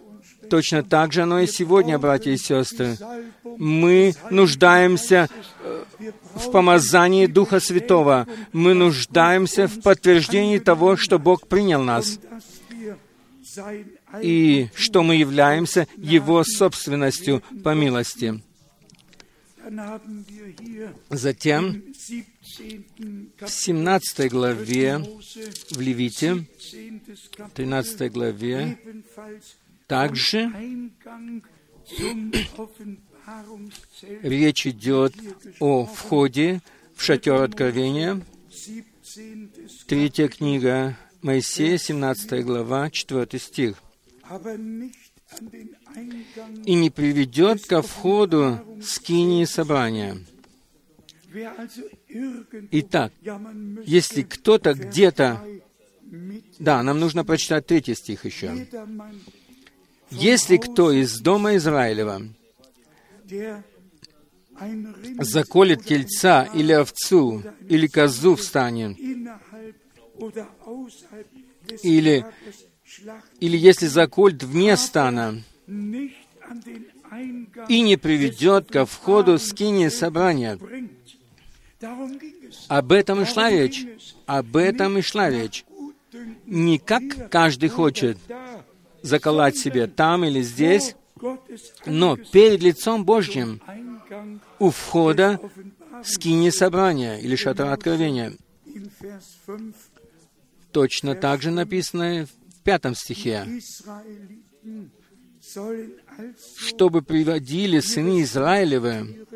[0.49, 2.97] точно так же оно и сегодня, братья и сестры.
[3.59, 5.29] Мы нуждаемся
[5.63, 5.85] э,
[6.35, 8.27] в помазании Духа Святого.
[8.53, 12.19] Мы нуждаемся в подтверждении того, что Бог принял нас
[14.23, 18.43] и что мы являемся Его собственностью по милости.
[21.11, 21.83] Затем
[23.39, 24.99] в 17 главе
[25.71, 26.47] в Левите,
[27.55, 28.79] 13 главе,
[29.89, 30.53] также
[34.23, 35.15] речь идет
[35.59, 36.61] о входе
[36.95, 38.21] в шатер откровения.
[39.87, 43.83] Третья книга Моисея, 17 глава, 4 стих
[46.65, 50.19] и не приведет ко входу скинии собрания.
[52.71, 53.13] Итак,
[53.85, 55.45] если кто-то где-то...
[56.59, 58.67] Да, нам нужно прочитать третий стих еще.
[60.11, 62.23] Если кто из дома Израилева
[65.21, 68.97] заколет тельца или овцу, или козу в стане,
[71.83, 72.25] или,
[73.41, 75.43] или если заколет вне стана,
[77.69, 80.59] и не приведет ко входу скини собрания.
[82.69, 83.87] Об этом и шла речь.
[84.27, 85.65] Об этом и шла речь.
[86.47, 88.19] Не как каждый хочет
[89.09, 90.95] заколоть себе там или здесь,
[91.87, 93.61] но перед лицом Божьим
[94.59, 95.41] у входа
[96.05, 98.35] скини собрания или шатра откровения.
[100.73, 103.47] Точно так же написано в пятом стихе
[106.59, 109.27] чтобы приводили сыны Израилевы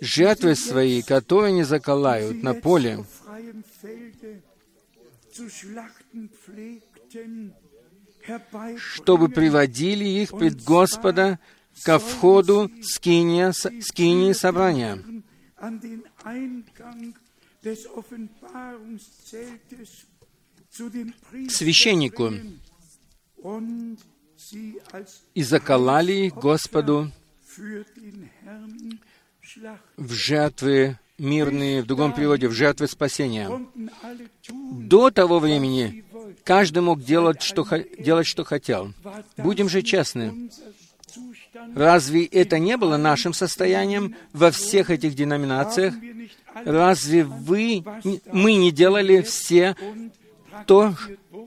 [0.00, 3.04] жертвы свои, которые не заколают на поле,
[8.78, 11.38] чтобы приводили их пред Господа
[11.84, 15.02] ко входу скиния, скинии собрания,
[21.46, 22.32] к священнику,
[25.34, 27.10] и заколали их Господу
[29.96, 33.48] в жертвы мирные, в другом переводе, в жертвы спасения.
[34.48, 36.04] До того времени
[36.44, 37.66] каждый мог делать, что,
[37.98, 38.92] делать, что хотел.
[39.36, 40.50] Будем же честны.
[41.74, 45.94] Разве это не было нашим состоянием во всех этих деноминациях?
[46.64, 47.84] Разве вы,
[48.32, 49.76] мы не делали все
[50.66, 50.94] то,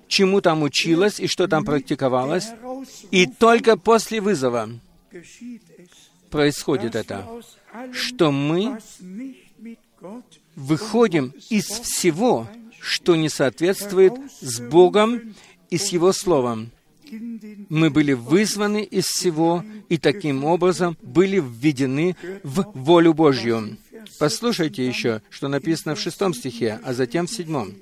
[0.08, 2.50] чему там училось и что там практиковалось,
[3.12, 4.70] и только после вызова
[6.30, 7.28] происходит это,
[7.92, 8.80] что мы
[10.56, 12.48] выходим из всего,
[12.84, 15.36] что не соответствует с Богом
[15.70, 16.72] и с Его Словом.
[17.70, 23.78] Мы были вызваны из всего и таким образом были введены в волю Божью.
[24.20, 27.74] Послушайте еще, что написано в шестом стихе, а затем в седьмом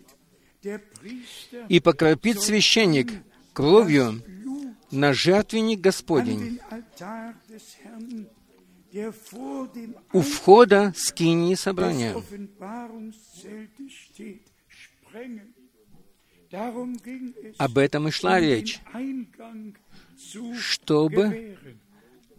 [1.69, 3.11] и покропит священник
[3.53, 4.21] кровью
[4.91, 6.59] на жертвенник Господень
[10.13, 12.15] у входа скинии собрания.
[17.57, 18.79] Об этом и шла речь,
[20.57, 21.57] чтобы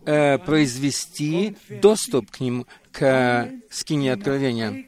[0.05, 4.87] э, произвести доступ к ним, к скине откровения.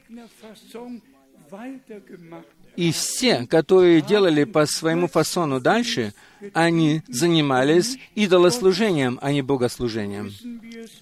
[2.75, 6.13] И все, которые делали по своему фасону дальше,
[6.53, 10.31] они занимались идолослужением, а не богослужением.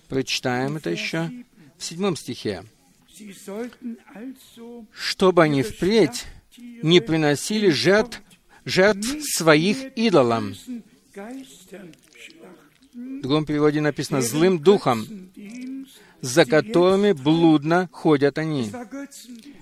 [0.07, 1.31] Прочитаем это еще
[1.77, 2.63] в седьмом стихе.
[4.93, 6.25] «Чтобы они впредь
[6.57, 8.21] не приносили жертв,
[8.65, 10.55] жертв своих идолам».
[12.93, 15.07] В другом переводе написано «злым духом»,
[16.21, 18.71] за которыми блудно ходят они.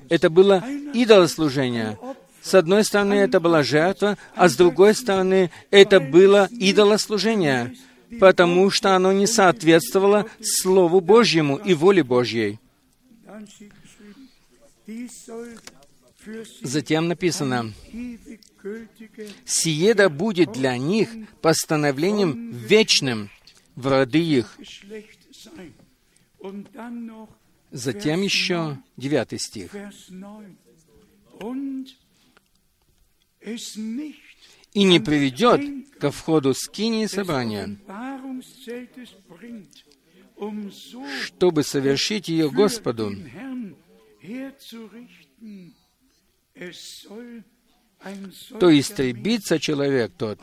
[0.09, 0.63] Это было
[0.93, 1.97] идолослужение.
[2.41, 7.75] С одной стороны, это была жертва, а с другой стороны, это было идолослужение,
[8.19, 12.59] потому что оно не соответствовало Слову Божьему и воле Божьей.
[16.61, 17.73] Затем написано,
[19.45, 21.09] «Сие да будет для них
[21.41, 23.29] постановлением вечным
[23.75, 24.57] в роды их».
[27.71, 29.71] Затем еще девятый стих.
[34.73, 35.61] «И не приведет
[35.99, 37.77] ко входу скинии собрания,
[41.23, 43.11] чтобы совершить ее Господу,
[48.59, 50.39] то истребится человек тот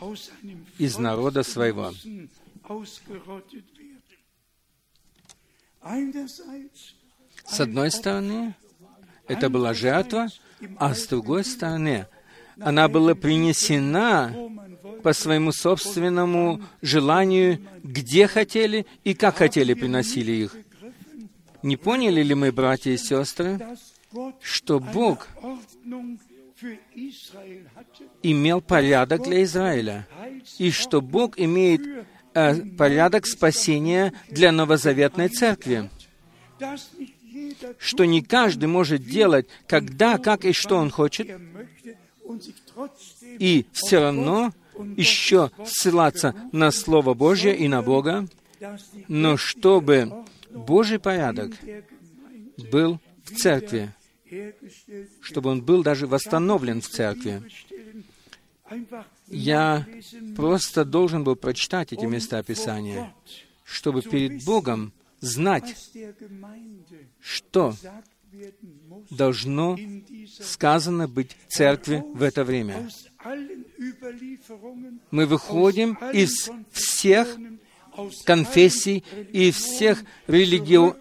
[0.78, 1.92] из народа своего.
[7.46, 8.54] С одной стороны,
[9.26, 10.28] это была жертва,
[10.76, 12.06] а с другой стороны,
[12.60, 14.34] она была принесена
[15.02, 20.56] по своему собственному желанию, где хотели и как хотели приносили их.
[21.62, 23.60] Не поняли ли мы, братья и сестры,
[24.40, 25.28] что Бог
[28.22, 30.06] имел порядок для Израиля,
[30.58, 31.80] и что Бог имеет
[32.34, 35.90] э, порядок спасения для новозаветной церкви,
[37.78, 41.28] что не каждый может делать, когда, как и что он хочет,
[43.38, 44.52] и все равно
[44.96, 48.26] еще ссылаться на Слово Божье и на Бога,
[49.08, 51.52] но чтобы Божий порядок
[52.70, 53.92] был в церкви,
[55.20, 57.42] чтобы он был даже восстановлен в церкви.
[59.28, 59.86] Я
[60.36, 63.14] просто должен был прочитать эти места Писания,
[63.64, 65.74] чтобы перед Богом знать,
[67.20, 67.74] что
[69.10, 69.78] должно
[70.40, 72.88] сказано быть церкви в это время.
[75.10, 77.36] Мы выходим из всех
[78.24, 79.02] конфессий
[79.32, 80.96] и всех религио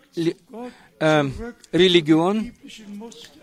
[0.99, 1.29] э,
[1.71, 2.51] религион,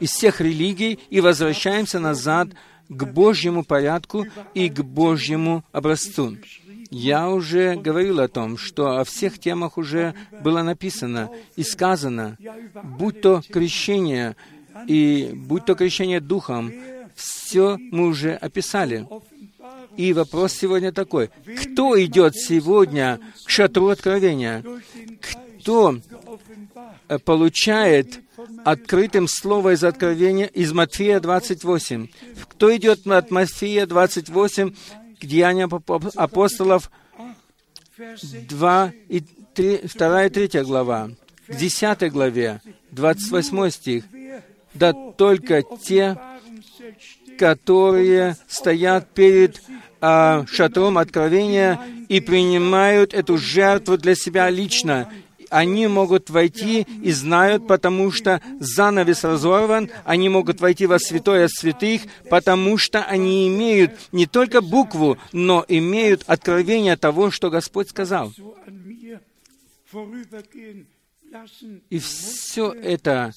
[0.00, 2.48] из всех религий и возвращаемся назад
[2.88, 6.36] к Божьему порядку и к Божьему образцу.
[6.90, 12.36] Я уже говорил о том, что о всех темах уже было написано и сказано,
[12.82, 14.36] будь то крещение
[14.86, 16.72] и будь то крещение Духом,
[17.14, 19.06] все мы уже описали.
[19.96, 21.30] И вопрос сегодня такой,
[21.62, 24.64] кто идет сегодня к шатру откровения?
[25.20, 25.43] Кто
[27.08, 28.20] Э, получает
[28.64, 32.08] открытым слово из Откровения из Матфея 28.
[32.48, 34.74] Кто идет от Матфея 28
[35.20, 35.70] к Деяниям
[36.16, 36.90] апостолов
[37.96, 39.22] 2 и
[39.54, 41.10] 3, 2 и 3 глава,
[41.46, 42.60] к 10 главе,
[42.90, 44.04] 28 стих.
[44.74, 46.18] Да только те,
[47.38, 49.62] которые стоят перед
[50.00, 55.10] а, шатром откровения и принимают эту жертву для себя лично,
[55.54, 62.02] они могут войти и знают, потому что занавес разорван, они могут войти во святое святых,
[62.28, 68.32] потому что они имеют не только букву, но имеют откровение того, что Господь сказал.
[71.88, 73.30] И все это,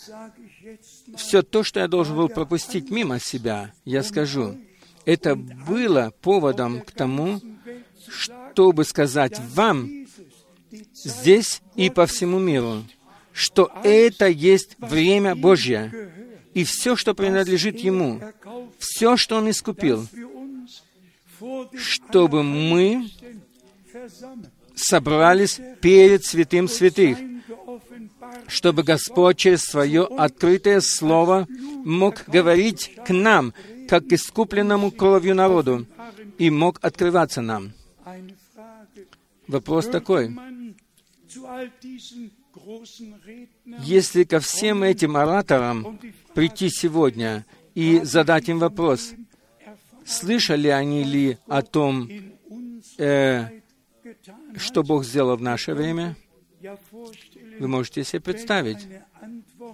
[1.17, 4.57] все то, что я должен был пропустить мимо себя, я скажу,
[5.05, 7.39] это было поводом к тому,
[8.09, 10.06] чтобы сказать вам,
[11.07, 12.83] здесь и по всему миру,
[13.33, 16.11] что это есть время Божье,
[16.53, 18.21] и все, что принадлежит Ему,
[18.79, 20.07] все, что Он искупил,
[21.75, 23.09] чтобы мы
[24.75, 27.17] собрались перед святым святых,
[28.47, 31.47] чтобы Господь через свое открытое Слово
[31.83, 33.53] мог говорить к нам,
[33.87, 35.85] как искупленному кровью народу,
[36.37, 37.73] и мог открываться нам.
[39.47, 40.35] Вопрос такой,
[43.79, 45.99] если ко всем этим ораторам
[46.33, 47.45] прийти сегодня
[47.75, 49.13] и задать им вопрос,
[50.05, 52.09] слышали они ли о том,
[52.97, 53.61] э,
[54.55, 56.15] что Бог сделал в наше время,
[57.59, 58.87] вы можете себе представить,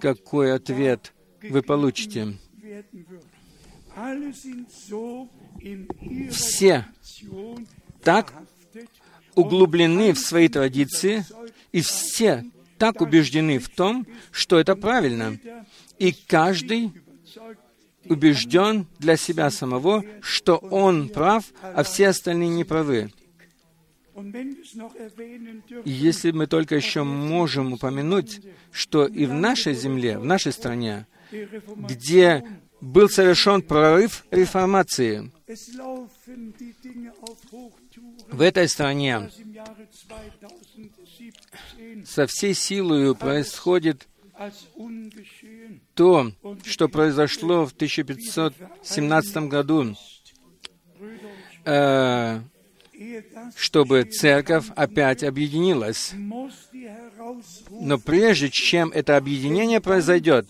[0.00, 1.12] какой ответ
[1.42, 2.34] вы получите.
[6.30, 6.86] Все
[8.02, 8.32] так
[9.34, 11.24] углублены в свои традиции,
[11.74, 12.44] и все
[12.78, 15.36] так убеждены в том, что это правильно.
[15.98, 16.92] И каждый
[18.04, 23.10] убежден для себя самого, что он прав, а все остальные не правы.
[25.84, 31.08] И если мы только еще можем упомянуть, что и в нашей земле, в нашей стране,
[31.32, 32.44] где
[32.80, 35.32] был совершен прорыв реформации.
[38.30, 39.30] В этой стране
[42.06, 44.06] со всей силой происходит
[45.94, 46.32] то,
[46.64, 49.96] что произошло в 1517 году,
[51.64, 52.40] э,
[53.56, 56.12] чтобы церковь опять объединилась.
[57.70, 60.46] Но прежде чем это объединение произойдет,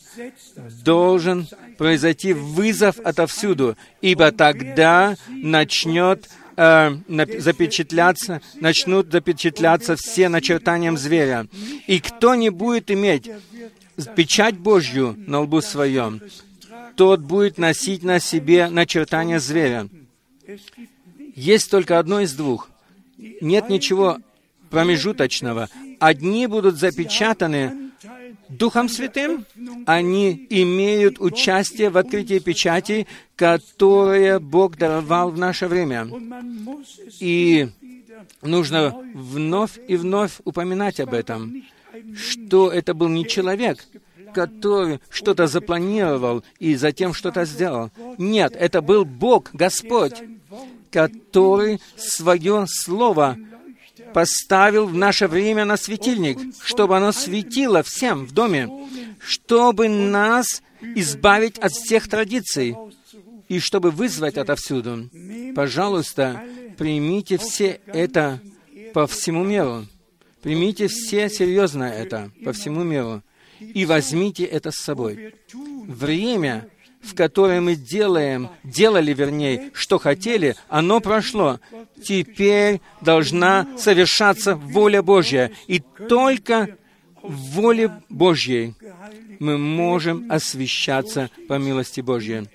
[0.82, 1.46] должен
[1.78, 6.96] произойти вызов отовсюду, ибо тогда начнет э,
[7.38, 11.46] запечатляться, начнут запечатляться все начертанием зверя.
[11.86, 13.30] И кто не будет иметь
[14.16, 16.20] печать Божью на лбу своем,
[16.96, 19.88] тот будет носить на себе начертание зверя.
[21.34, 22.70] Есть только одно из двух.
[23.40, 24.18] Нет ничего
[24.70, 25.68] промежуточного.
[25.98, 27.83] Одни будут запечатаны
[28.58, 29.46] Духом Святым,
[29.86, 36.08] они имеют участие в открытии печати, которое Бог даровал в наше время.
[37.20, 37.68] И
[38.42, 41.64] нужно вновь и вновь упоминать об этом,
[42.14, 43.84] что это был не человек,
[44.32, 47.90] который что-то запланировал и затем что-то сделал.
[48.18, 50.22] Нет, это был Бог, Господь,
[50.90, 53.36] который свое слово
[54.14, 58.70] поставил в наше время на светильник, чтобы оно светило всем в доме,
[59.18, 62.76] чтобы нас избавить от всех традиций
[63.48, 65.10] и чтобы вызвать отовсюду.
[65.54, 66.42] Пожалуйста,
[66.78, 68.40] примите все это
[68.94, 69.86] по всему миру.
[70.42, 73.22] Примите все серьезно это по всему миру
[73.58, 75.34] и возьмите это с собой.
[75.86, 76.68] Время,
[77.04, 81.60] в которое мы делаем, делали, вернее, что хотели, оно прошло.
[82.02, 85.50] Теперь должна совершаться воля Божья.
[85.66, 86.76] И только
[87.22, 88.74] в воле Божьей
[89.38, 92.48] мы можем освящаться по милости Божьей.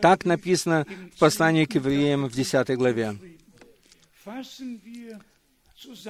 [0.00, 3.16] Так написано в послании к евреям в 10 главе.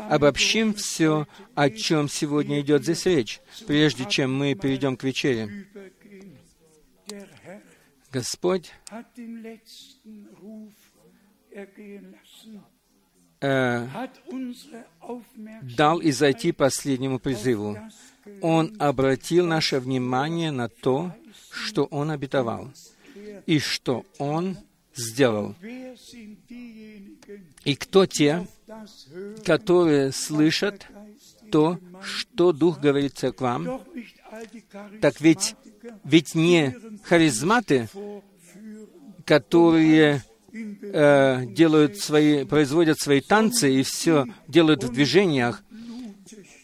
[0.09, 5.67] Обобщим все, о чем сегодня идет здесь речь, прежде чем мы перейдем к вечере.
[8.15, 8.71] Господь
[13.41, 13.89] э,
[15.77, 17.77] дал изойти последнему призыву.
[18.41, 21.13] Он обратил наше внимание на то,
[21.51, 22.71] что Он обетовал,
[23.47, 24.59] и что Он
[24.95, 25.57] сделал.
[27.65, 28.47] И кто те,
[29.45, 30.87] которые слышат
[31.51, 34.14] то, что Дух говорит all die
[35.01, 35.57] так ведь,
[36.05, 36.75] ведь не
[37.05, 37.89] харизматы,
[39.25, 40.23] которые
[40.53, 45.63] э, делают свои, производят свои танцы и все делают в движениях.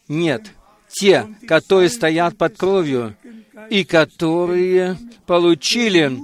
[0.08, 0.52] Нет,
[0.88, 3.16] те, которые стоят под кровью
[3.68, 6.18] и которые получили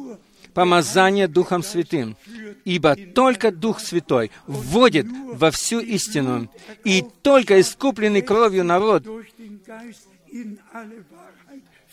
[0.54, 2.16] помазание Духом Святым.
[2.64, 6.50] Ибо только Дух Святой вводит во всю истину,
[6.82, 9.06] и только искупленный кровью народ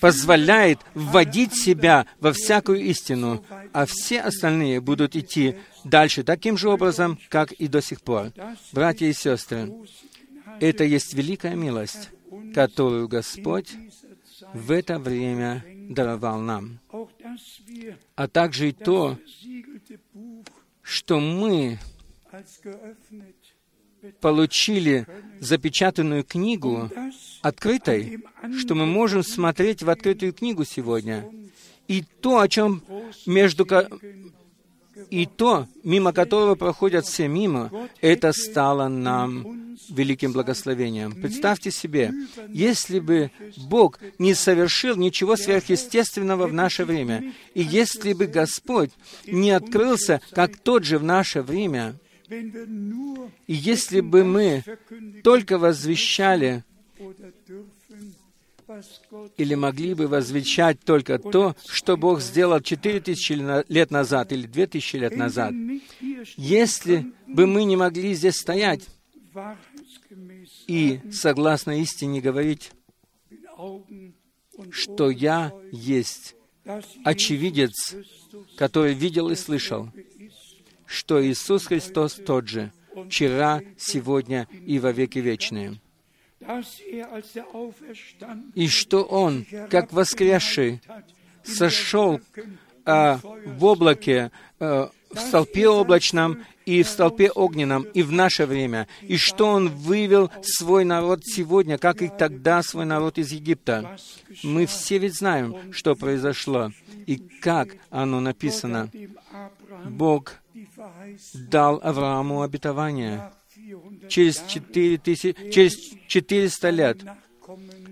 [0.04, 3.41] позволяет вводить себя во всякую истину,
[3.72, 8.34] а все остальные будут идти дальше таким же образом, как и до сих пор.
[8.74, 9.72] Братья и сестры,
[10.60, 12.10] это есть великая милость,
[12.54, 13.72] которую Господь
[14.54, 16.80] в это время даровал нам,
[18.18, 19.18] а также и то,
[20.82, 21.80] что мы
[24.20, 25.08] получили
[25.39, 26.91] запечатанную книгу
[27.44, 28.24] открытой,
[28.58, 31.30] что мы можем смотреть в открытую книгу сегодня.
[31.88, 32.82] И то, о чем
[33.28, 33.68] между
[35.10, 37.72] и то, мимо которого проходят все мимо,
[38.02, 41.12] это стало нам великим благословением.
[41.12, 42.14] Представьте себе,
[42.48, 43.32] если бы
[43.68, 48.91] Бог не совершил ничего сверхъестественного в наше время, и если бы Господь
[49.28, 51.96] не открылся, как тот же в наше время,
[52.30, 54.64] и если бы мы
[55.24, 56.64] только возвещали
[59.38, 64.47] или могли бы возвещать только то, что Бог сделал четыре тысячи на- лет назад или
[64.47, 65.54] две тысячи лет назад.
[66.38, 68.88] Если бы мы не могли здесь стоять
[70.68, 72.72] и, согласно истине, говорить,
[74.72, 76.36] что я есть
[77.04, 77.95] очевидец,
[78.56, 79.89] который видел и слышал,
[80.86, 82.72] что Иисус Христос тот же,
[83.08, 85.80] вчера, сегодня и во веки вечные.
[88.56, 90.82] И что Он, как воскресший,
[91.44, 92.20] сошел
[92.86, 98.88] а, в облаке, а, в столпе облачном и в столпе огненном, и в наше время,
[99.02, 103.98] и что Он вывел свой народ сегодня, как и тогда свой народ из Египта.
[104.44, 106.72] Мы все ведь знаем, что произошло
[107.06, 108.89] и как оно написано.
[109.86, 110.36] Бог
[111.34, 113.32] дал Аврааму обетование.
[114.10, 116.98] Через, 4 тысяч, через 400 лет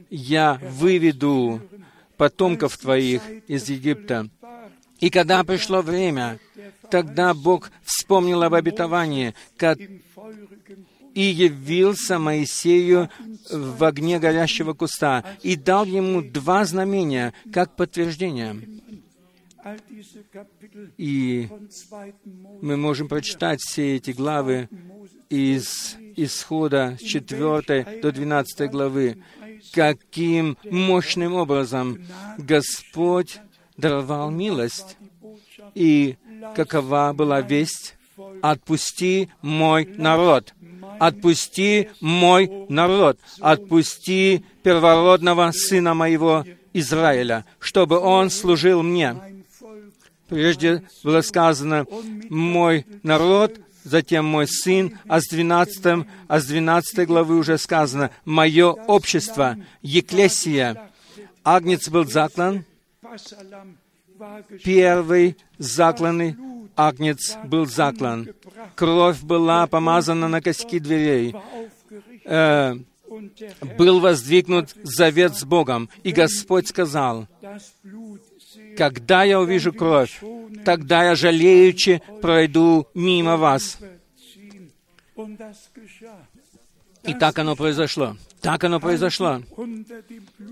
[0.10, 1.62] я выведу
[2.18, 4.30] потомков твоих из Египта.
[5.00, 6.40] И когда пришло время,
[6.90, 9.80] тогда Бог вспомнил об обетовании, как
[11.14, 13.10] и явился Моисею
[13.50, 18.56] в огне горящего куста и дал ему два знамения как подтверждение.
[20.98, 21.50] И
[22.62, 24.70] мы можем прочитать все эти главы
[25.32, 29.24] из исхода с 4 до 12 главы,
[29.74, 32.00] каким мощным образом
[32.38, 33.40] Господь
[33.78, 34.98] даровал милость,
[35.74, 36.18] и
[36.54, 37.96] какова была весть
[38.42, 40.54] «Отпусти мой народ».
[41.00, 49.16] «Отпусти мой народ, отпусти первородного сына моего Израиля, чтобы он служил мне».
[50.28, 51.88] Прежде было сказано
[52.30, 58.72] «мой народ», затем «мой сын», а с 12, а с 12 главы уже сказано «мое
[58.72, 60.90] общество», «еклесия».
[61.44, 62.66] Агнец был заклан,
[64.64, 66.36] первый закланный
[66.76, 68.30] агнец был заклан.
[68.76, 71.36] Кровь была помазана на косяки дверей.
[72.26, 72.76] Э,
[73.78, 75.90] был воздвигнут завет с Богом.
[76.04, 77.28] И Господь сказал,
[78.78, 80.22] когда я увижу кровь,
[80.66, 83.78] тогда я жалеючи пройду мимо вас.
[87.04, 88.16] И так оно произошло.
[88.42, 89.42] Так оно произошло.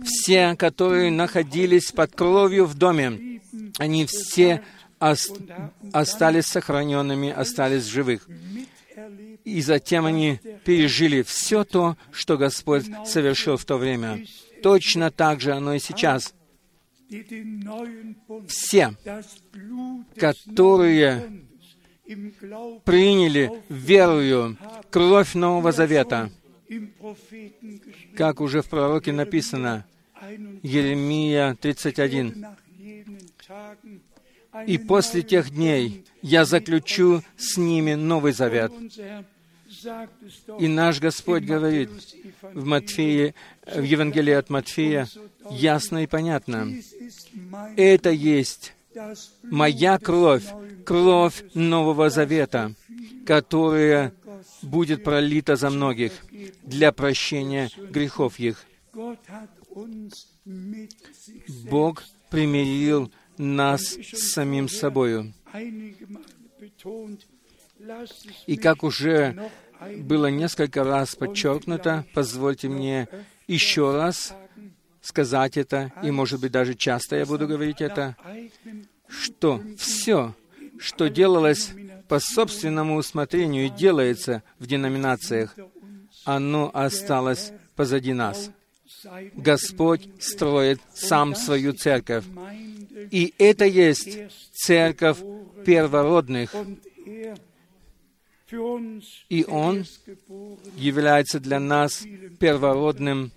[0.04, 3.42] Все, которые находились под кровью в доме,
[3.78, 4.64] они все
[5.00, 8.28] остались сохраненными, остались живых.
[9.46, 14.26] И затем они пережили все то, что Господь совершил в то время.
[14.62, 16.34] Точно так же оно и сейчас.
[18.48, 18.96] Все,
[20.16, 21.44] которые
[22.86, 24.58] приняли верою
[24.92, 26.32] кровь Нового Завета,
[28.16, 29.86] как уже в пророке написано,
[30.62, 32.46] Еремия 31,
[34.68, 38.72] «И после тех дней я заключу с ними Новый Завет».
[40.60, 41.90] И наш Господь говорит
[42.42, 43.34] в Матфея,
[43.66, 45.08] в Евангелии от Матфея
[45.52, 46.74] ясно и понятно.
[47.76, 48.74] Это есть
[49.44, 50.46] моя кровь,
[50.86, 52.74] кровь Нового Завета,
[53.26, 54.14] которая
[54.62, 56.12] будет пролита за многих
[56.64, 58.66] для прощения грехов их.
[61.70, 65.34] Бог примирил нас с самим собою.
[68.48, 69.50] И как уже
[70.00, 73.08] было несколько раз подчеркнуто, позвольте мне
[73.48, 74.34] еще раз
[75.02, 78.16] сказать это, и, может быть, даже часто я буду говорить это,
[79.08, 80.36] что все,
[80.78, 81.72] что делалось
[82.08, 85.56] по собственному усмотрению и делается в деноминациях,
[86.26, 88.52] оно осталось позади нас.
[89.36, 92.26] Господь строит сам свою церковь.
[93.12, 94.18] И это есть
[94.54, 95.20] церковь
[95.66, 96.54] первородных.
[99.30, 99.86] И Он
[100.76, 102.04] является для нас
[102.40, 103.32] первородным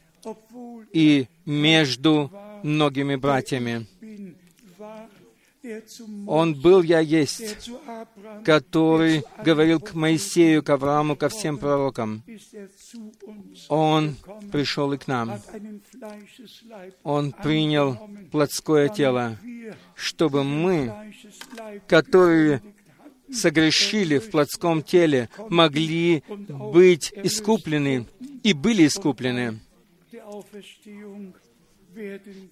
[0.93, 2.31] и между
[2.63, 3.87] многими братьями.
[6.27, 7.71] Он был «Я есть»,
[8.45, 12.25] который говорил к Моисею, к Аврааму, ко всем пророкам.
[13.69, 14.17] Он
[14.51, 15.41] пришел и к нам.
[17.05, 17.97] Он принял
[18.33, 19.39] плотское тело,
[19.95, 20.93] чтобы мы,
[21.87, 22.61] которые
[23.33, 28.07] согрешили в плотском теле, могли быть искуплены
[28.43, 29.61] и были искуплены.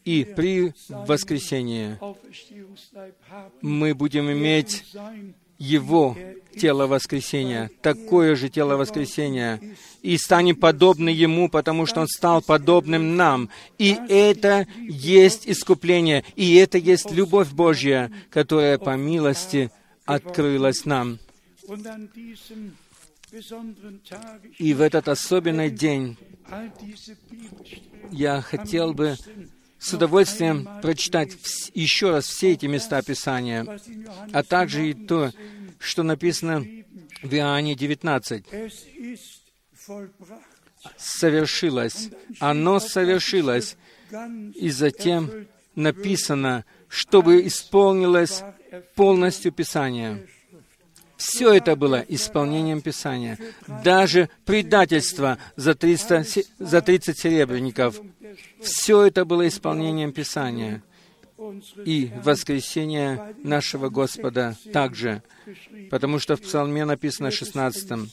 [0.05, 1.99] И при воскресении
[3.63, 4.85] мы будем иметь
[5.59, 6.17] Его
[6.57, 9.61] тело воскресения, такое же тело воскресения,
[10.03, 13.49] и станем подобны Ему, потому что Он стал подобным нам.
[13.79, 19.71] И это есть искупление, и это есть любовь Божья, которая по милости
[20.05, 21.19] открылась нам.
[24.59, 26.17] И в этот особенный день
[28.11, 29.17] я хотел бы
[29.79, 31.37] с удовольствием прочитать
[31.75, 33.67] еще раз все эти места Писания,
[34.33, 35.33] а также и то,
[35.79, 36.65] что написано
[37.23, 38.45] в Иоанне 19.
[40.97, 42.11] Совершилось.
[42.41, 43.77] Оно совершилось.
[44.55, 48.43] И затем написано, чтобы исполнилось
[48.95, 50.27] полностью Писание.
[51.21, 53.39] Все это было исполнением Писания.
[53.85, 58.01] Даже предательство за, 300, се- за 30 серебряников.
[58.63, 60.83] Все это было исполнением Писания.
[61.85, 65.23] И воскресение нашего Господа также.
[65.91, 68.09] Потому что в Псалме написано 16,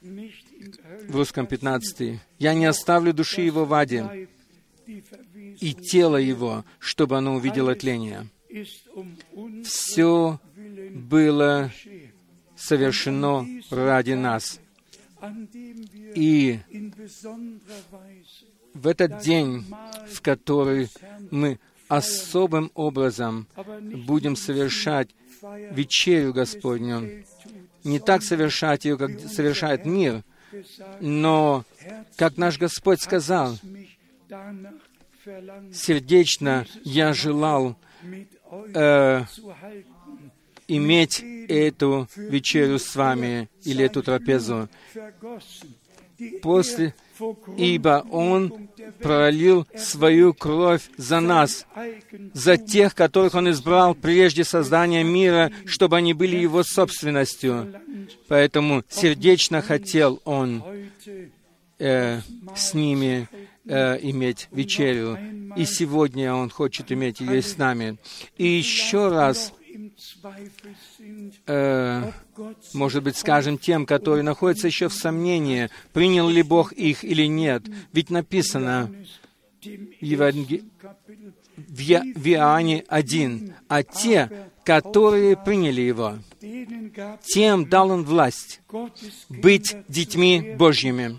[0.00, 4.28] в русском 15, «Я не оставлю души его в аде,
[4.86, 8.28] и тело его, чтобы оно увидело тление».
[9.64, 10.38] Все
[10.96, 11.70] было
[12.56, 14.60] совершено ради нас.
[16.14, 16.58] И
[18.74, 19.64] в этот день,
[20.10, 20.88] в который
[21.30, 25.10] мы особым образом будем совершать
[25.70, 27.24] вечерю Господню,
[27.84, 30.22] не так совершать ее, как совершает мир,
[31.00, 31.64] но,
[32.16, 33.56] как наш Господь сказал,
[35.72, 37.76] сердечно я желал
[38.74, 39.22] э,
[40.68, 44.68] иметь эту вечерю с вами или эту трапезу.
[46.42, 46.94] После,
[47.58, 48.68] ибо Он
[49.00, 51.66] пролил свою кровь за нас,
[52.32, 57.74] за тех, которых Он избрал прежде создания мира, чтобы они были Его собственностью.
[58.28, 60.64] Поэтому сердечно хотел Он
[61.78, 62.20] э,
[62.54, 63.28] с ними
[63.66, 65.18] э, иметь вечерю.
[65.54, 67.98] И сегодня Он хочет иметь ее с нами.
[68.38, 69.52] И еще раз
[71.46, 72.12] э,
[72.74, 77.64] может быть, скажем тем, которые находятся еще в сомнении, принял ли Бог их или нет.
[77.92, 78.90] Ведь написано
[81.56, 86.18] в, Иоанне 1, «А те, которые приняли Его,
[87.22, 88.60] тем дал Он власть
[89.28, 91.18] быть детьми Божьими».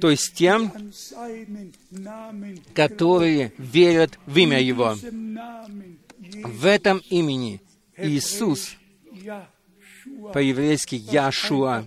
[0.00, 0.70] То есть тем,
[2.74, 4.96] которые верят в имя Его.
[6.44, 7.60] В этом имени
[7.96, 8.76] Иисус,
[10.32, 11.86] по-еврейски Яшуа,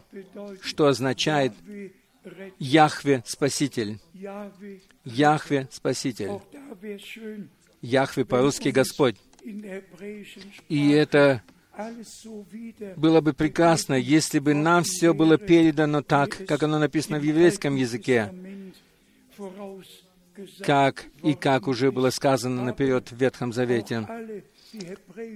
[0.61, 1.53] что означает
[2.59, 3.99] Яхве Спаситель.
[5.05, 6.31] Яхве Спаситель.
[7.81, 9.15] Яхве по-русски Господь.
[10.67, 11.43] И это
[12.95, 17.75] было бы прекрасно, если бы нам все было передано так, как оно написано в еврейском
[17.75, 18.33] языке,
[20.63, 24.07] как и как уже было сказано наперед в Ветхом Завете.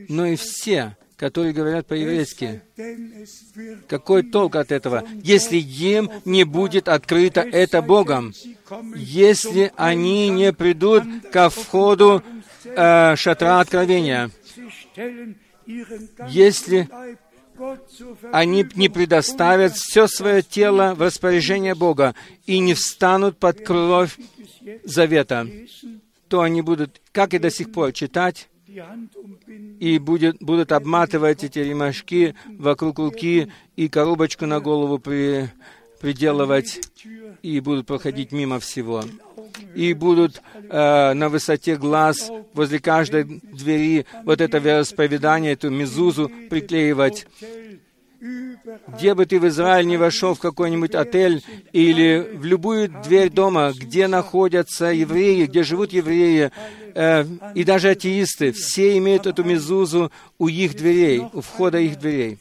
[0.10, 2.62] Но и все, которые говорят по-еврейски,
[3.88, 8.34] какой толк от этого, если им не будет открыто это Богом,
[8.96, 12.24] если они не придут ко входу
[12.64, 14.32] э, шатра откровения,
[16.28, 16.90] если
[18.32, 24.18] они не предоставят все свое тело в распоряжение Бога и не встанут под кровь
[24.84, 25.48] завета,
[26.28, 28.48] то они будут, как и до сих пор, читать
[29.80, 35.50] и будет, будут обматывать эти ремашки вокруг руки и коробочку на голову при,
[36.00, 36.80] приделывать,
[37.42, 39.04] и будут проходить мимо всего.
[39.76, 47.28] И будут э, на высоте глаз возле каждой двери вот это вероисповедание, эту мезузу приклеивать.
[48.88, 53.74] Где бы ты в Израиль не вошел, в какой-нибудь отель или в любую дверь дома,
[53.76, 56.52] где находятся евреи, где живут евреи,
[56.94, 62.38] э, и даже атеисты, все имеют эту мезузу у их дверей, у входа их дверей.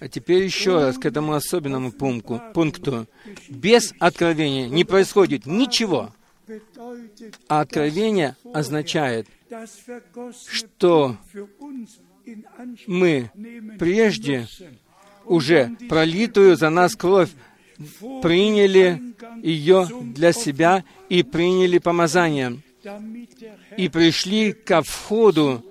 [0.00, 2.42] А теперь еще раз к этому особенному пункту.
[2.52, 3.06] пункту.
[3.48, 6.10] Без откровения не происходит ничего.
[7.48, 9.26] А откровение означает,
[10.46, 11.16] что
[12.86, 13.30] мы
[13.78, 14.46] прежде
[15.24, 17.30] уже пролитую за нас кровь
[18.22, 19.00] приняли
[19.42, 22.60] ее для себя и приняли помазание,
[23.76, 25.64] и пришли ко входу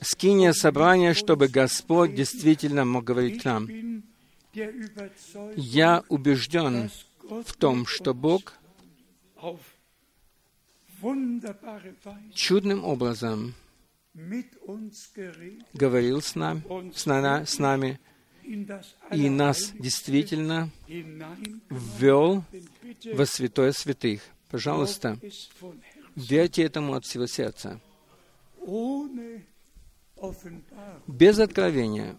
[0.00, 3.68] скиния собрания, чтобы Господь действительно мог говорить к нам.
[5.56, 6.90] Я убежден
[7.22, 8.54] в том, что Бог
[12.34, 13.54] чудным образом
[15.72, 17.98] говорил с нами, с, на, с нами
[18.44, 22.44] и нас действительно ввел
[23.12, 24.22] во святое святых.
[24.50, 25.18] Пожалуйста,
[26.14, 27.80] верьте этому от всего сердца.
[31.06, 32.16] Без откровения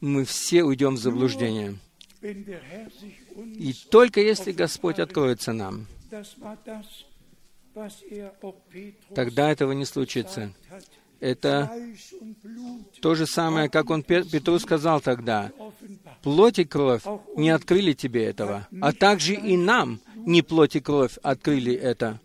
[0.00, 1.78] мы все уйдем в заблуждение.
[2.22, 5.86] И только если Господь откроется нам,
[9.14, 10.52] тогда этого не случится.
[11.20, 11.70] Это
[13.02, 15.52] то же самое, как он Петру сказал тогда.
[16.22, 17.02] Плоть и кровь
[17.36, 22.20] не открыли тебе этого, а также и нам не плоть и кровь открыли это.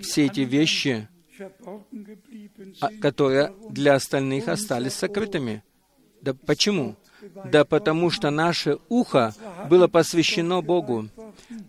[0.00, 1.08] Все эти вещи
[2.80, 5.64] а, которые для остальных остались сокрытыми.
[6.20, 6.96] Да почему?
[7.44, 9.34] Да потому что наше ухо
[9.68, 11.08] было посвящено Богу.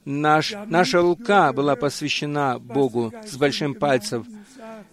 [0.06, 4.26] Наш, наша рука была посвящена Богу с большим пальцем.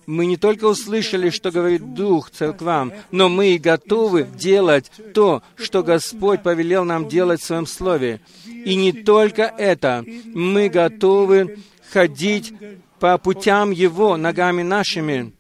[0.07, 5.83] Мы не только услышали, что говорит Дух церквам, но мы и готовы делать то, что
[5.83, 8.21] Господь повелел нам делать в Своем Слове.
[8.45, 11.59] И не только это, мы готовы
[11.91, 12.53] ходить
[12.99, 15.33] по путям Его, ногами нашими,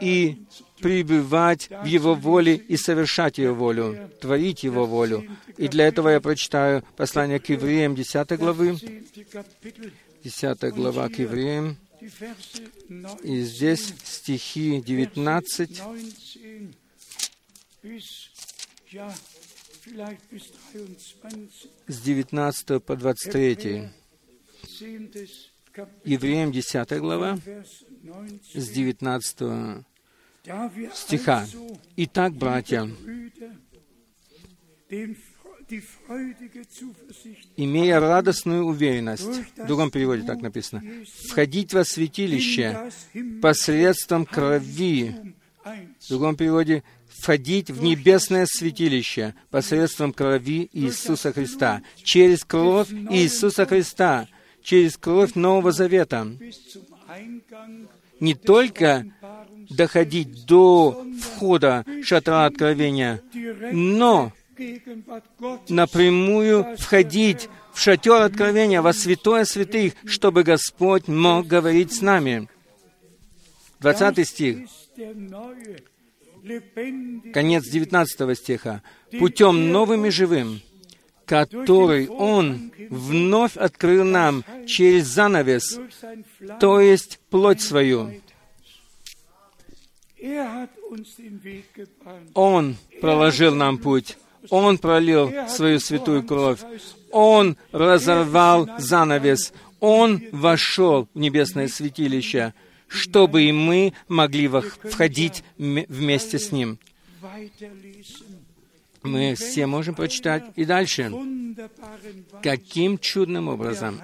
[0.00, 0.43] и
[0.84, 5.24] пребывать в Его воле и совершать Его волю, творить Его волю.
[5.56, 8.78] И для этого я прочитаю послание к евреям 10 главы,
[10.22, 11.78] 10 глава к евреям,
[13.22, 15.82] и здесь стихи 19
[21.88, 23.88] с 19 по 23.
[26.04, 27.38] Евреям 10 глава,
[28.52, 29.84] с 19
[30.92, 31.46] стиха.
[31.96, 32.88] Итак, братья,
[37.56, 39.24] имея радостную уверенность,
[39.56, 40.82] в другом переводе так написано,
[41.28, 42.90] входить во святилище
[43.40, 45.34] посредством крови,
[45.64, 54.28] в другом переводе входить в небесное святилище посредством крови Иисуса Христа, через кровь Иисуса Христа,
[54.62, 56.36] через кровь Нового Завета,
[58.20, 59.06] не только
[59.70, 63.20] доходить до входа шатра откровения,
[63.72, 64.32] но
[65.68, 72.48] напрямую входить в шатер откровения во святое святых, чтобы Господь мог говорить с нами.
[73.80, 74.58] 20 стих.
[77.32, 78.82] Конец 19 стиха.
[79.18, 80.60] «Путем новым и живым,
[81.24, 85.80] который Он вновь открыл нам через занавес,
[86.60, 88.12] то есть плоть свою.
[92.34, 94.16] Он проложил нам путь.
[94.50, 96.60] Он пролил свою святую кровь.
[97.10, 99.52] Он разорвал занавес.
[99.80, 102.54] Он вошел в небесное святилище,
[102.88, 106.78] чтобы и мы могли входить вместе с Ним.
[109.02, 111.12] Мы все можем прочитать и дальше.
[112.42, 114.00] Каким чудным образом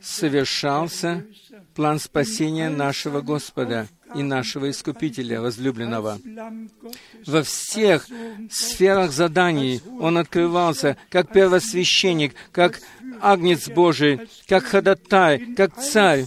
[0.00, 1.24] совершался
[1.74, 6.18] план спасения нашего Господа и нашего Искупителя, возлюбленного.
[7.26, 8.06] Во всех
[8.50, 12.80] сферах заданий Он открывался как первосвященник, как
[13.20, 16.26] Агнец Божий, как ходатай, как царь.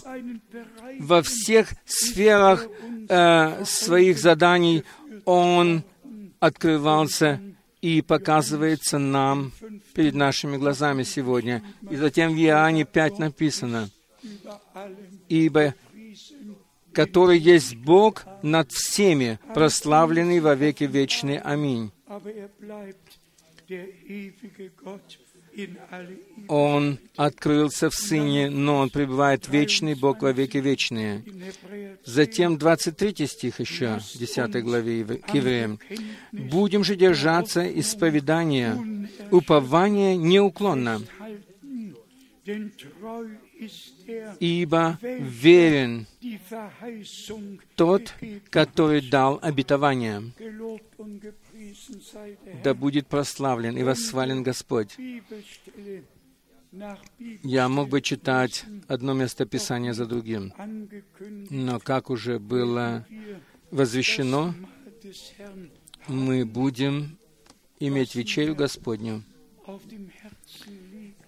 [0.99, 2.65] Во всех сферах
[3.07, 4.83] э, своих заданий
[5.25, 5.83] Он
[6.39, 7.39] открывался
[7.81, 9.51] и показывается нам
[9.93, 11.63] перед нашими глазами сегодня.
[11.89, 13.89] И затем в Иоанне 5 написано,
[15.29, 15.73] «Ибо
[16.93, 21.39] который есть Бог над всеми, прославленный во веки вечные.
[21.39, 21.91] Аминь».
[26.47, 31.23] Он открылся в Сыне, но Он пребывает вечный Бог во веки вечные.
[32.05, 35.79] Затем 23 стих еще, 10 главе к евреям.
[36.31, 38.77] «Будем же держаться исповедания,
[39.31, 41.01] упования неуклонно,
[44.39, 46.07] ибо верен
[47.75, 48.13] тот,
[48.49, 50.31] который дал обетование.
[52.63, 54.97] Да будет прославлен и восхвален Господь.
[57.43, 60.53] Я мог бы читать одно местописание за другим,
[61.49, 63.05] но как уже было
[63.71, 64.53] возвещено,
[66.07, 67.17] мы будем
[67.79, 69.23] иметь вечерю Господню.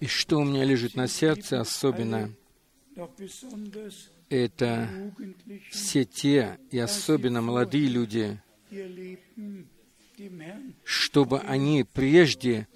[0.00, 2.32] И что у меня лежит на сердце особенно,
[4.28, 4.88] это
[5.70, 8.40] все те, и особенно молодые люди,
[10.84, 12.66] чтобы они прежде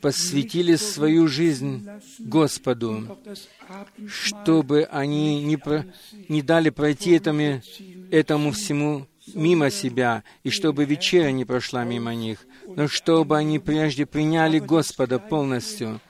[0.00, 1.86] посвятили свою жизнь
[2.18, 3.18] Господу,
[4.06, 5.84] чтобы они не, про,
[6.28, 7.60] не дали пройти этому,
[8.10, 14.06] этому всему мимо себя, и чтобы вечеря не прошла мимо них, но чтобы они прежде
[14.06, 16.00] приняли Господа полностью.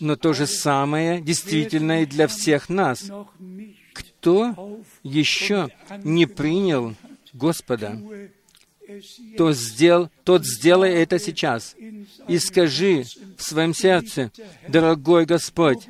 [0.00, 3.10] Но то же самое действительно и для всех нас.
[3.92, 5.68] Кто еще
[6.02, 6.94] не принял
[7.32, 7.98] Господа,
[9.36, 11.74] то сделал, тот сделай это сейчас.
[12.28, 13.04] И скажи
[13.36, 14.30] в своем сердце,
[14.68, 15.88] дорогой Господь,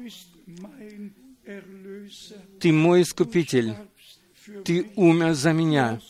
[2.61, 3.75] Ты мой Искупитель,
[4.65, 6.01] Ты умер за меня,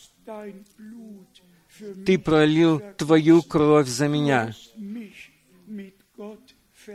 [2.04, 4.54] Ты пролил Твою кровь за меня,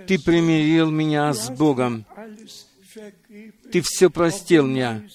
[0.05, 2.05] Ты примирил меня с Богом.
[3.71, 5.09] Ты все простил мне.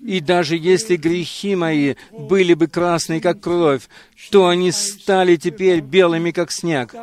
[0.00, 3.88] И даже если грехи мои были бы красные, как кровь,
[4.30, 6.94] то они стали теперь белыми, как снег.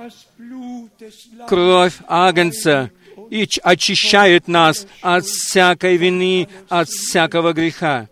[1.47, 2.91] Кровь Агнца
[3.29, 8.09] и очищает нас от всякой вины, от всякого греха.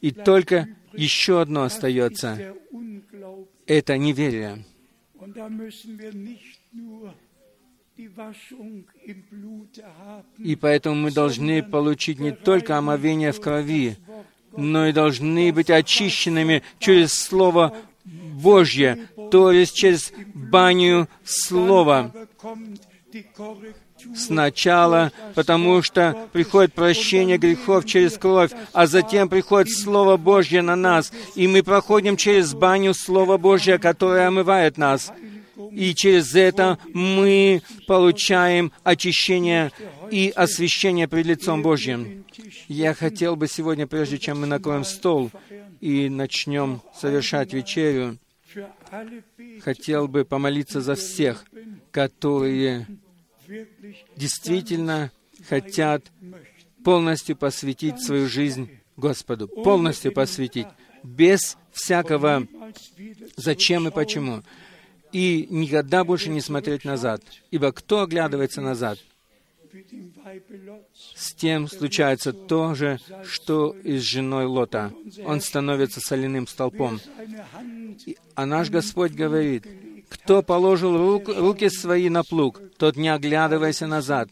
[0.00, 2.54] И только еще одно остается.
[3.66, 4.64] Это неверие.
[10.38, 13.96] И поэтому мы должны получить не только омовение в крови,
[14.56, 22.12] но и должны быть очищенными через Слово Божье, то есть через баню Слова.
[24.16, 31.12] Сначала, потому что приходит прощение грехов через кровь, а затем приходит Слово Божье на нас,
[31.36, 35.12] и мы проходим через баню Слова Божье, которое омывает нас
[35.70, 39.72] и через это мы получаем очищение
[40.10, 42.24] и освящение пред лицом Божьим.
[42.68, 45.30] Я хотел бы сегодня, прежде чем мы накроем стол
[45.80, 48.18] и начнем совершать вечерю,
[49.62, 51.44] хотел бы помолиться за всех,
[51.90, 52.86] которые
[54.16, 55.10] действительно
[55.48, 56.04] хотят
[56.84, 60.66] полностью посвятить свою жизнь Господу, полностью посвятить,
[61.02, 62.46] без всякого
[63.36, 64.42] зачем и почему
[65.14, 67.22] и никогда больше не смотреть назад.
[67.52, 68.98] Ибо кто оглядывается назад,
[71.14, 74.92] с тем случается то же, что и с женой Лота.
[75.24, 77.00] Он становится соляным столпом.
[78.34, 79.66] А наш Господь говорит,
[80.08, 84.28] кто положил рук, руки свои на плуг, тот не оглядывайся назад.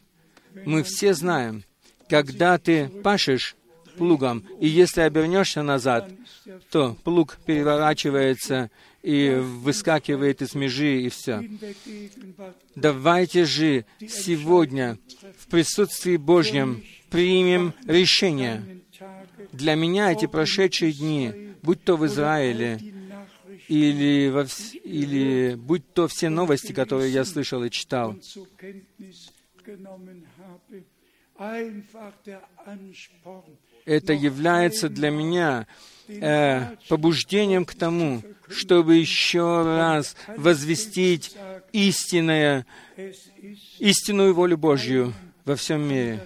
[0.67, 1.63] Мы все знаем,
[2.09, 3.55] когда ты пашешь
[3.97, 6.11] плугом, и если обернешься назад,
[6.71, 8.71] то плуг переворачивается,
[9.03, 11.43] и выскакивает из межи, и все.
[12.77, 14.99] Давайте же сегодня
[15.39, 18.81] в присутствии Божьем примем решение.
[19.53, 22.79] Для меня эти прошедшие дни, будь то в Израиле,
[23.69, 24.47] или, во,
[24.85, 28.17] или будь то все новости, которые я слышал и читал,
[33.85, 35.67] это является для меня
[36.09, 41.37] э, побуждением к тому, чтобы еще раз возвестить
[41.73, 42.67] истинное,
[43.79, 46.25] истинную волю Божью во всем мире.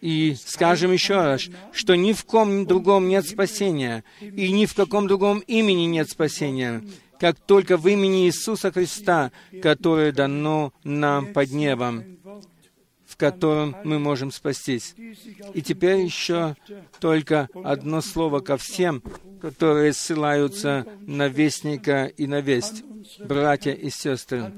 [0.00, 5.06] И скажем еще раз, что ни в ком другом нет спасения, и ни в каком
[5.06, 6.82] другом имени нет спасения,
[7.18, 9.30] как только в имени Иисуса Христа,
[9.62, 12.04] которое дано нам под небом
[13.20, 14.94] которым мы можем спастись.
[15.54, 16.56] И теперь еще
[16.98, 19.02] только одно слово ко всем,
[19.42, 22.82] которые ссылаются на Вестника и на Весть,
[23.18, 24.52] братья и сестры.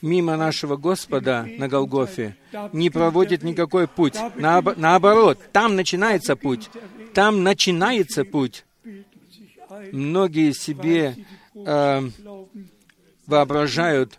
[0.00, 2.36] Мимо нашего Господа на Голгофе
[2.72, 4.16] не проводит никакой путь.
[4.36, 6.70] наоборот, там начинается путь.
[7.12, 8.64] Там начинается путь.
[9.92, 11.16] Многие себе
[11.54, 12.10] э,
[13.30, 14.18] воображают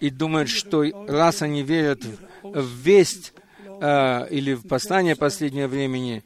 [0.00, 2.02] и думают, что раз они верят
[2.42, 3.32] в, весть
[3.80, 6.24] э, или в послание последнего времени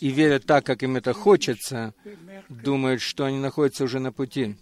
[0.00, 1.94] и верят так, как им это хочется,
[2.48, 4.56] думают, что они находятся уже на пути.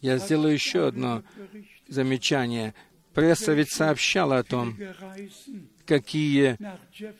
[0.00, 1.22] Я сделаю еще одно
[1.88, 2.74] замечание.
[3.14, 4.76] Пресса ведь сообщала о том,
[5.84, 6.56] какие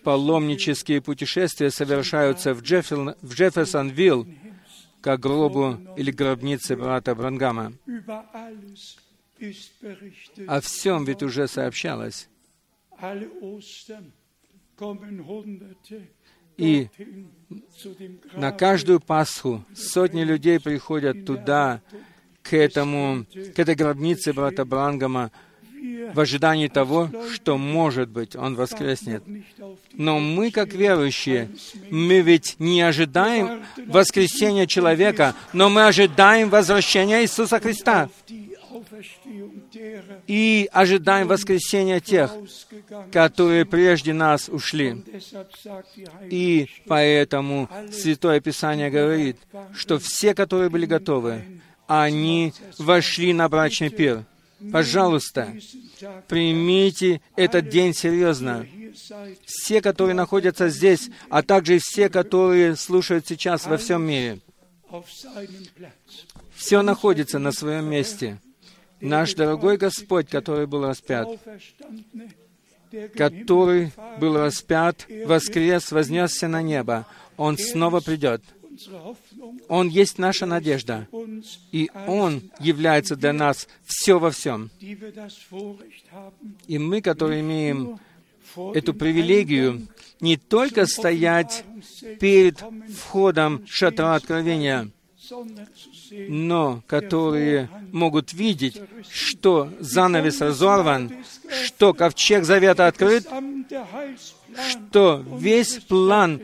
[0.02, 4.26] паломнические путешествия совершаются в, Джеффер, в Джефферсонвилл,
[5.03, 7.72] к гробу или гробнице брата Брангама.
[10.46, 12.28] О всем ведь уже сообщалось.
[16.57, 16.88] И
[18.34, 21.82] на каждую Пасху сотни людей приходят туда,
[22.43, 23.24] к, этому,
[23.55, 25.32] к этой гробнице брата Брангама,
[26.14, 29.22] в ожидании того, что, может быть, Он воскреснет.
[29.94, 31.50] Но мы, как верующие,
[31.90, 38.09] мы ведь не ожидаем воскресения человека, но мы ожидаем возвращения Иисуса Христа.
[40.26, 42.32] И ожидаем воскресения тех,
[43.10, 45.02] которые прежде нас ушли.
[46.30, 49.36] И поэтому Святое Писание говорит,
[49.74, 51.42] что все, которые были готовы,
[51.86, 54.24] они вошли на брачный пир.
[54.70, 55.55] Пожалуйста,
[56.28, 58.66] примите этот день серьезно.
[59.44, 64.40] Все, которые находятся здесь, а также все, которые слушают сейчас во всем мире.
[66.55, 68.39] Все находится на своем месте.
[69.01, 71.26] Наш дорогой Господь, который был распят,
[73.16, 77.06] который был распят, воскрес, вознесся на небо,
[77.36, 78.43] Он снова придет.
[79.69, 81.09] Он есть наша надежда,
[81.73, 84.70] и Он является для нас все во всем.
[86.66, 87.99] И мы, которые имеем
[88.74, 89.86] эту привилегию
[90.20, 91.65] не только стоять
[92.20, 92.62] перед
[92.97, 94.90] входом шатра откровения,
[96.28, 98.81] но которые могут видеть,
[99.11, 101.12] что занавес разорван,
[101.65, 103.27] что ковчег завета открыт,
[104.70, 106.43] что весь план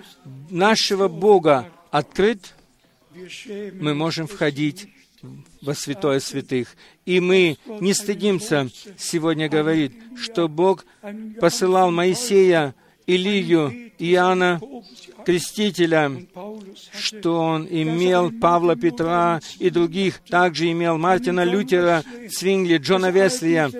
[0.50, 2.54] нашего Бога открыт,
[3.80, 4.88] мы можем входить
[5.62, 6.76] во святое святых.
[7.04, 10.84] И мы не стыдимся сегодня говорить, что Бог
[11.40, 12.74] посылал Моисея,
[13.06, 14.60] Илию, Иоанна,
[15.24, 16.12] Крестителя,
[16.92, 23.70] что он имел Павла Петра и других, также имел Мартина Лютера, Цвингли, Джона Веслия,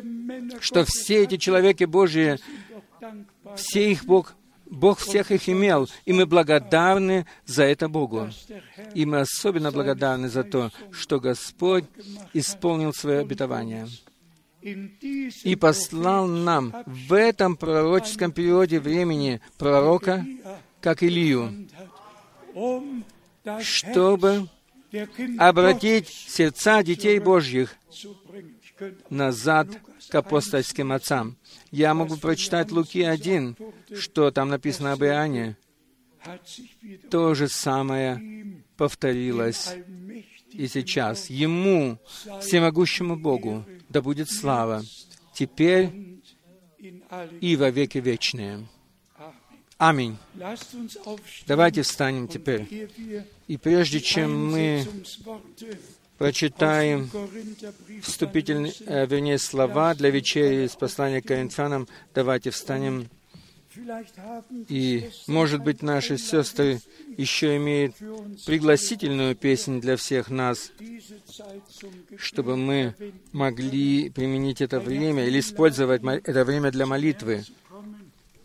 [0.61, 2.39] что все эти человеки Божьи,
[3.55, 4.35] все их Бог
[4.71, 8.29] Бог всех их имел, и мы благодарны за это Богу.
[8.95, 11.85] И мы особенно благодарны за то, что Господь
[12.35, 13.89] исполнил свое обетование
[14.61, 20.27] и послал нам в этом пророческом периоде времени пророка,
[20.81, 21.69] как Илью,
[23.61, 24.49] чтобы
[25.39, 27.77] обратить сердца детей Божьих
[29.09, 29.69] назад
[30.11, 31.38] к апостольским отцам.
[31.71, 33.57] Я могу прочитать Луки 1,
[33.95, 35.57] что там написано об Иоанне.
[37.11, 39.75] То же самое повторилось
[40.53, 41.31] и сейчас.
[41.31, 41.99] Ему,
[42.41, 44.83] всемогущему Богу, да будет слава,
[45.35, 46.21] теперь
[47.41, 48.67] и во веки вечные.
[49.79, 50.17] Аминь.
[51.47, 52.91] Давайте встанем теперь.
[53.47, 54.85] И прежде чем мы
[56.19, 57.09] прочитаем
[58.03, 63.09] вступительные, э, вернее, слова для вечери из послания к Коринфянам, давайте встанем.
[64.69, 66.81] И, может быть, наши сестры
[67.17, 67.95] еще имеют
[68.45, 70.73] пригласительную песнь для всех нас,
[72.17, 72.95] чтобы мы
[73.31, 77.45] могли применить это время или использовать это время для молитвы.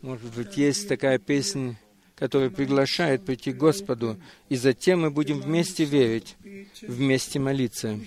[0.02, 1.80] Может быть, есть такая песня,
[2.24, 4.18] которая приглашает прийти к Господу,
[4.48, 6.38] и затем мы будем вместе верить,
[6.82, 8.00] вместе молиться.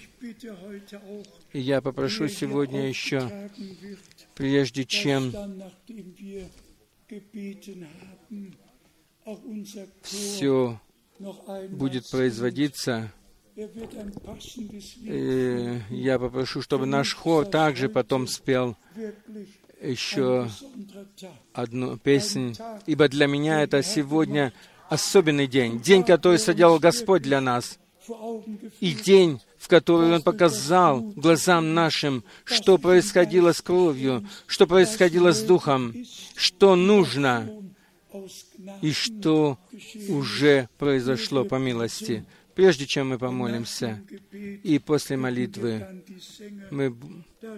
[1.52, 3.50] И я попрошу сегодня еще,
[4.34, 5.34] прежде чем
[10.00, 10.80] все
[11.68, 13.12] будет производиться,
[13.54, 13.68] и
[15.90, 18.78] я попрошу, чтобы наш хор также потом спел
[19.80, 20.48] еще
[21.52, 24.52] одну песнь, ибо для меня это сегодня
[24.88, 27.78] особенный день, день, который соделал Господь для нас,
[28.80, 35.42] и день, в который Он показал глазам нашим, что происходило с кровью, что происходило с
[35.42, 35.94] духом,
[36.36, 37.48] что нужно
[38.80, 39.58] и что
[40.08, 42.24] уже произошло по милости.
[42.56, 44.02] Прежде чем мы помолимся,
[44.32, 46.02] и после молитвы
[46.70, 46.96] мы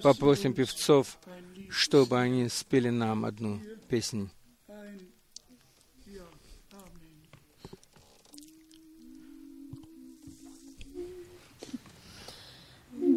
[0.02, 1.18] попросим певцов,
[1.70, 4.28] чтобы они спели нам одну песню.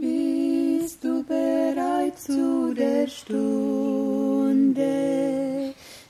[0.02, 4.94] Bist du bereit zu der Stunde,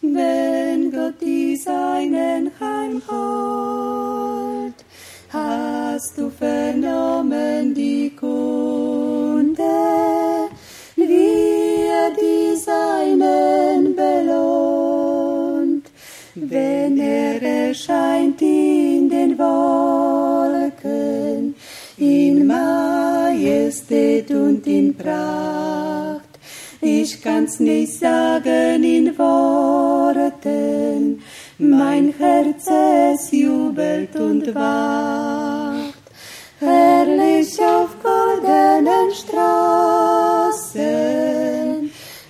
[0.01, 4.50] wenn Gott die Seinen heimholt?
[5.33, 9.63] Hast du vernommen die Kunde,
[10.97, 15.85] wie er die Seinen belohnt,
[16.35, 21.55] wenn er erscheint in den Wolken,
[21.97, 26.27] in Majestät und in Pracht.
[26.81, 31.21] Ich kann's nicht sagen in Worten,
[31.61, 35.93] mein Herz es jubelt und wacht.
[36.59, 40.81] Herrlich auf goldenen Straßen,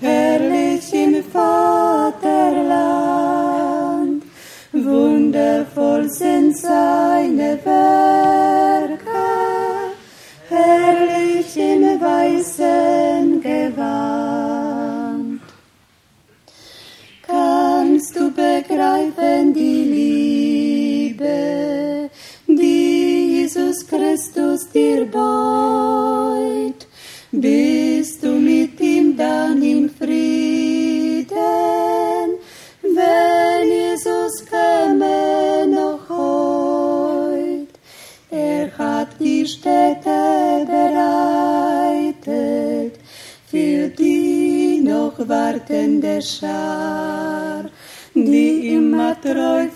[0.01, 2.21] herrlich im Vaterland,
[4.73, 8.40] wundervoll sind seine Werke,
[18.71, 19.83] du begreifen die
[21.15, 22.09] Liebe,
[22.47, 26.87] die Jesus Christus dir beut?
[27.31, 31.27] Bist du mit ihm dann im Frieden,
[32.81, 37.69] wenn Jesus käme noch heut?
[38.29, 42.31] Er hat die Städte bereitet
[43.49, 47.20] für die noch wartende Schar,
[49.37, 49.70] i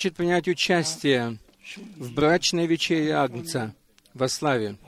[0.00, 1.36] хочет принять участие
[1.98, 3.74] в брачной вечере Агнца
[4.14, 4.78] во славе,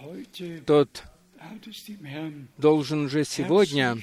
[0.65, 1.05] тот
[2.57, 3.99] должен уже сегодня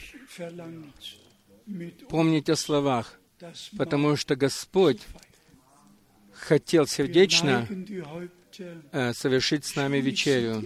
[2.10, 3.20] помнить о словах,
[3.76, 5.02] потому что Господь
[6.32, 7.68] хотел сердечно
[8.92, 10.64] э, совершить с нами вечерю.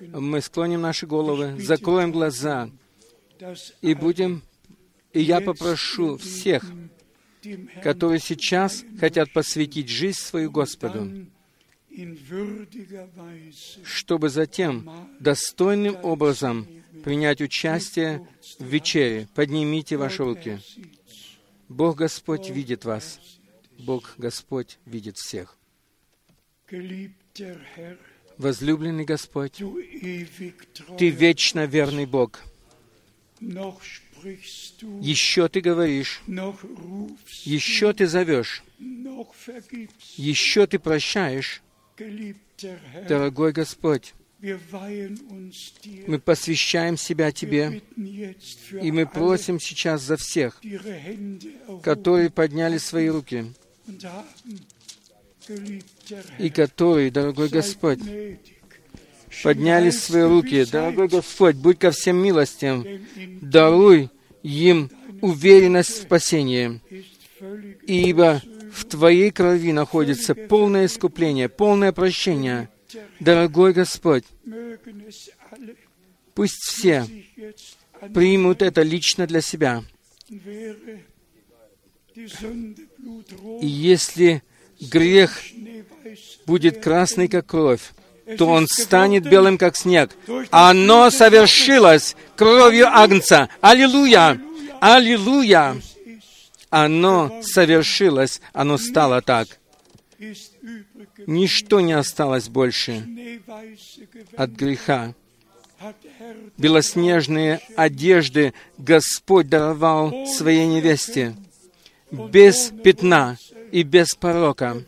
[0.00, 2.68] Мы склоним наши головы, закроем глаза
[3.80, 4.42] и будем,
[5.14, 6.62] и я попрошу всех,
[7.82, 11.26] которые сейчас хотят посвятить жизнь свою Господу,
[13.84, 16.66] чтобы затем достойным образом
[17.04, 18.26] принять участие
[18.58, 19.28] в вечере.
[19.34, 20.60] Поднимите ваши руки.
[21.68, 23.20] Бог Господь видит вас.
[23.78, 25.56] Бог Господь видит всех.
[28.36, 29.62] Возлюбленный Господь,
[30.98, 32.40] Ты вечно верный Бог.
[35.00, 36.22] Еще Ты говоришь,
[37.44, 38.62] еще Ты зовешь,
[40.16, 41.62] еще Ты прощаешь.
[43.08, 50.60] Дорогой Господь, мы посвящаем себя Тебе, и мы просим сейчас за всех,
[51.82, 53.52] которые подняли свои руки,
[56.38, 58.00] и которые, дорогой Господь.
[59.42, 60.64] Подняли свои руки.
[60.64, 62.86] Дорогой Господь, будь ко всем милостям,
[63.40, 64.10] даруй
[64.42, 64.90] им
[65.20, 66.80] уверенность в спасении,
[67.86, 68.42] ибо
[68.72, 72.68] в Твоей крови находится полное искупление, полное прощение.
[73.20, 74.24] Дорогой Господь,
[76.34, 77.06] пусть все
[78.14, 79.82] примут это лично для себя.
[83.60, 84.42] И если
[84.80, 85.40] грех
[86.46, 87.92] будет красный, как кровь,
[88.36, 90.10] то он станет белым, как снег.
[90.50, 93.48] Оно совершилось кровью Агнца.
[93.60, 94.40] Аллилуйя!
[94.80, 95.76] Аллилуйя!
[96.70, 99.48] Оно совершилось, оно стало так.
[101.26, 103.04] Ничто не осталось больше
[104.36, 105.14] от греха.
[106.56, 111.36] Белоснежные одежды Господь даровал своей невесте,
[112.10, 113.38] без пятна
[113.70, 114.82] и без порока.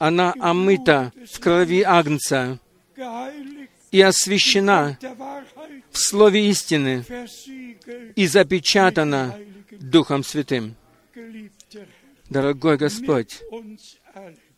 [0.00, 2.58] Она омыта в крови Агнца
[3.92, 4.98] и освящена
[5.90, 7.04] в Слове истины
[8.16, 9.38] и запечатана
[9.70, 10.74] Духом Святым.
[12.30, 13.42] Дорогой Господь,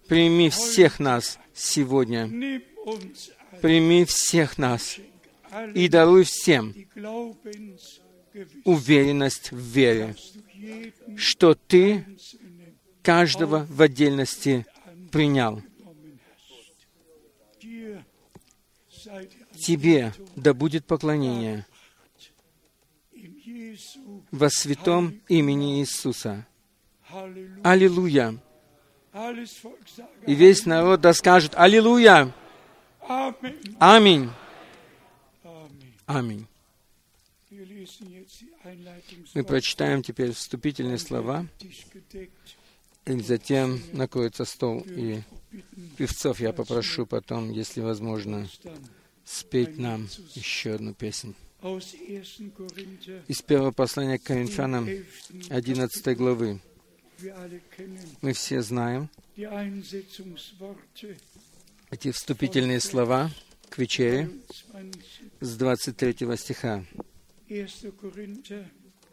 [0.07, 2.31] прими всех нас сегодня.
[3.61, 4.99] Прими всех нас
[5.75, 6.73] и даруй всем
[8.65, 10.15] уверенность в вере,
[11.17, 12.07] что Ты
[13.03, 14.67] каждого в отдельности
[15.13, 15.63] принял.
[19.61, 21.67] Тебе да будет поклонение
[24.31, 26.47] во святом имени Иисуса.
[27.63, 28.39] Аллилуйя!
[30.27, 32.33] И весь народ да скажет Аллилуйя!
[33.79, 34.31] Аминь!
[36.07, 36.47] Аминь.
[39.35, 41.47] Мы прочитаем теперь вступительные слова.
[43.07, 44.85] И затем накроется стол.
[44.87, 45.23] И
[45.97, 48.49] певцов я попрошу потом, если возможно,
[49.25, 51.35] спеть нам еще одну песнь.
[51.63, 52.53] aus 1.
[52.59, 55.51] Korinther, Из первого послания к Коринфянам, 11.
[55.51, 56.61] 11 главы.
[58.21, 59.09] Мы все знаем
[61.91, 63.31] эти вступительные слова
[63.69, 64.29] к вечере
[64.73, 65.31] 23.
[65.41, 66.85] с 23 стиха.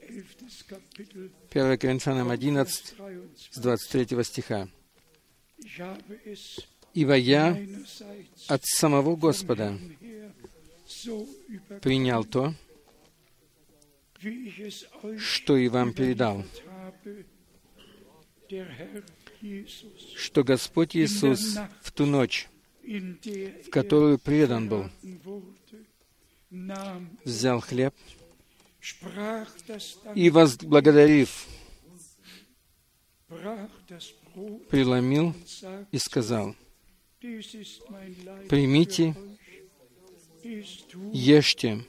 [0.09, 0.23] 1.
[0.23, 0.65] Korinther, 11.
[0.67, 3.51] Kapitel, 1 Коринфянам 11 23.
[3.51, 4.69] с 23 стиха.
[6.93, 7.57] «Ибо я
[8.47, 9.77] от самого Господа
[11.81, 12.55] принял то,
[15.17, 16.43] что и вам передал,
[20.15, 22.47] что Господь Иисус в ту ночь,
[22.83, 24.89] в которую предан был,
[27.23, 27.93] взял хлеб
[30.15, 31.47] и, возблагодарив,
[34.69, 35.33] преломил
[35.91, 36.55] и сказал,
[38.49, 39.15] «Примите,
[41.11, 41.83] ешьте,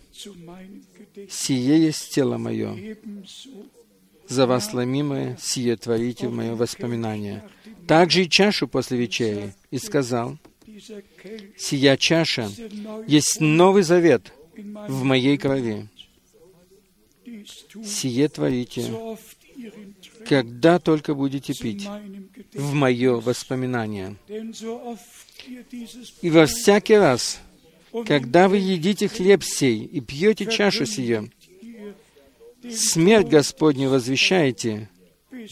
[1.28, 2.96] сие есть тело мое,
[4.28, 7.48] за вас ломимое, сие творите в мое воспоминание».
[7.86, 10.38] Также и чашу после вечери, и сказал,
[11.56, 12.48] «Сия чаша
[13.06, 15.88] есть Новый Завет в моей крови.
[17.84, 18.84] Сие творите,
[20.26, 21.86] когда только будете пить
[22.54, 24.16] в мое воспоминание.
[26.22, 27.40] И во всякий раз,
[28.06, 31.30] когда вы едите хлеб сей и пьете чашу сию,
[32.70, 34.88] смерть Господню возвещаете,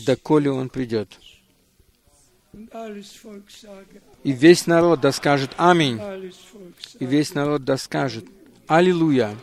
[0.05, 1.19] доколе Он придет.
[4.24, 6.01] И весь народ да скажет Аминь.
[6.98, 8.24] И весь народ да скажет
[8.66, 9.36] Аллилуйя.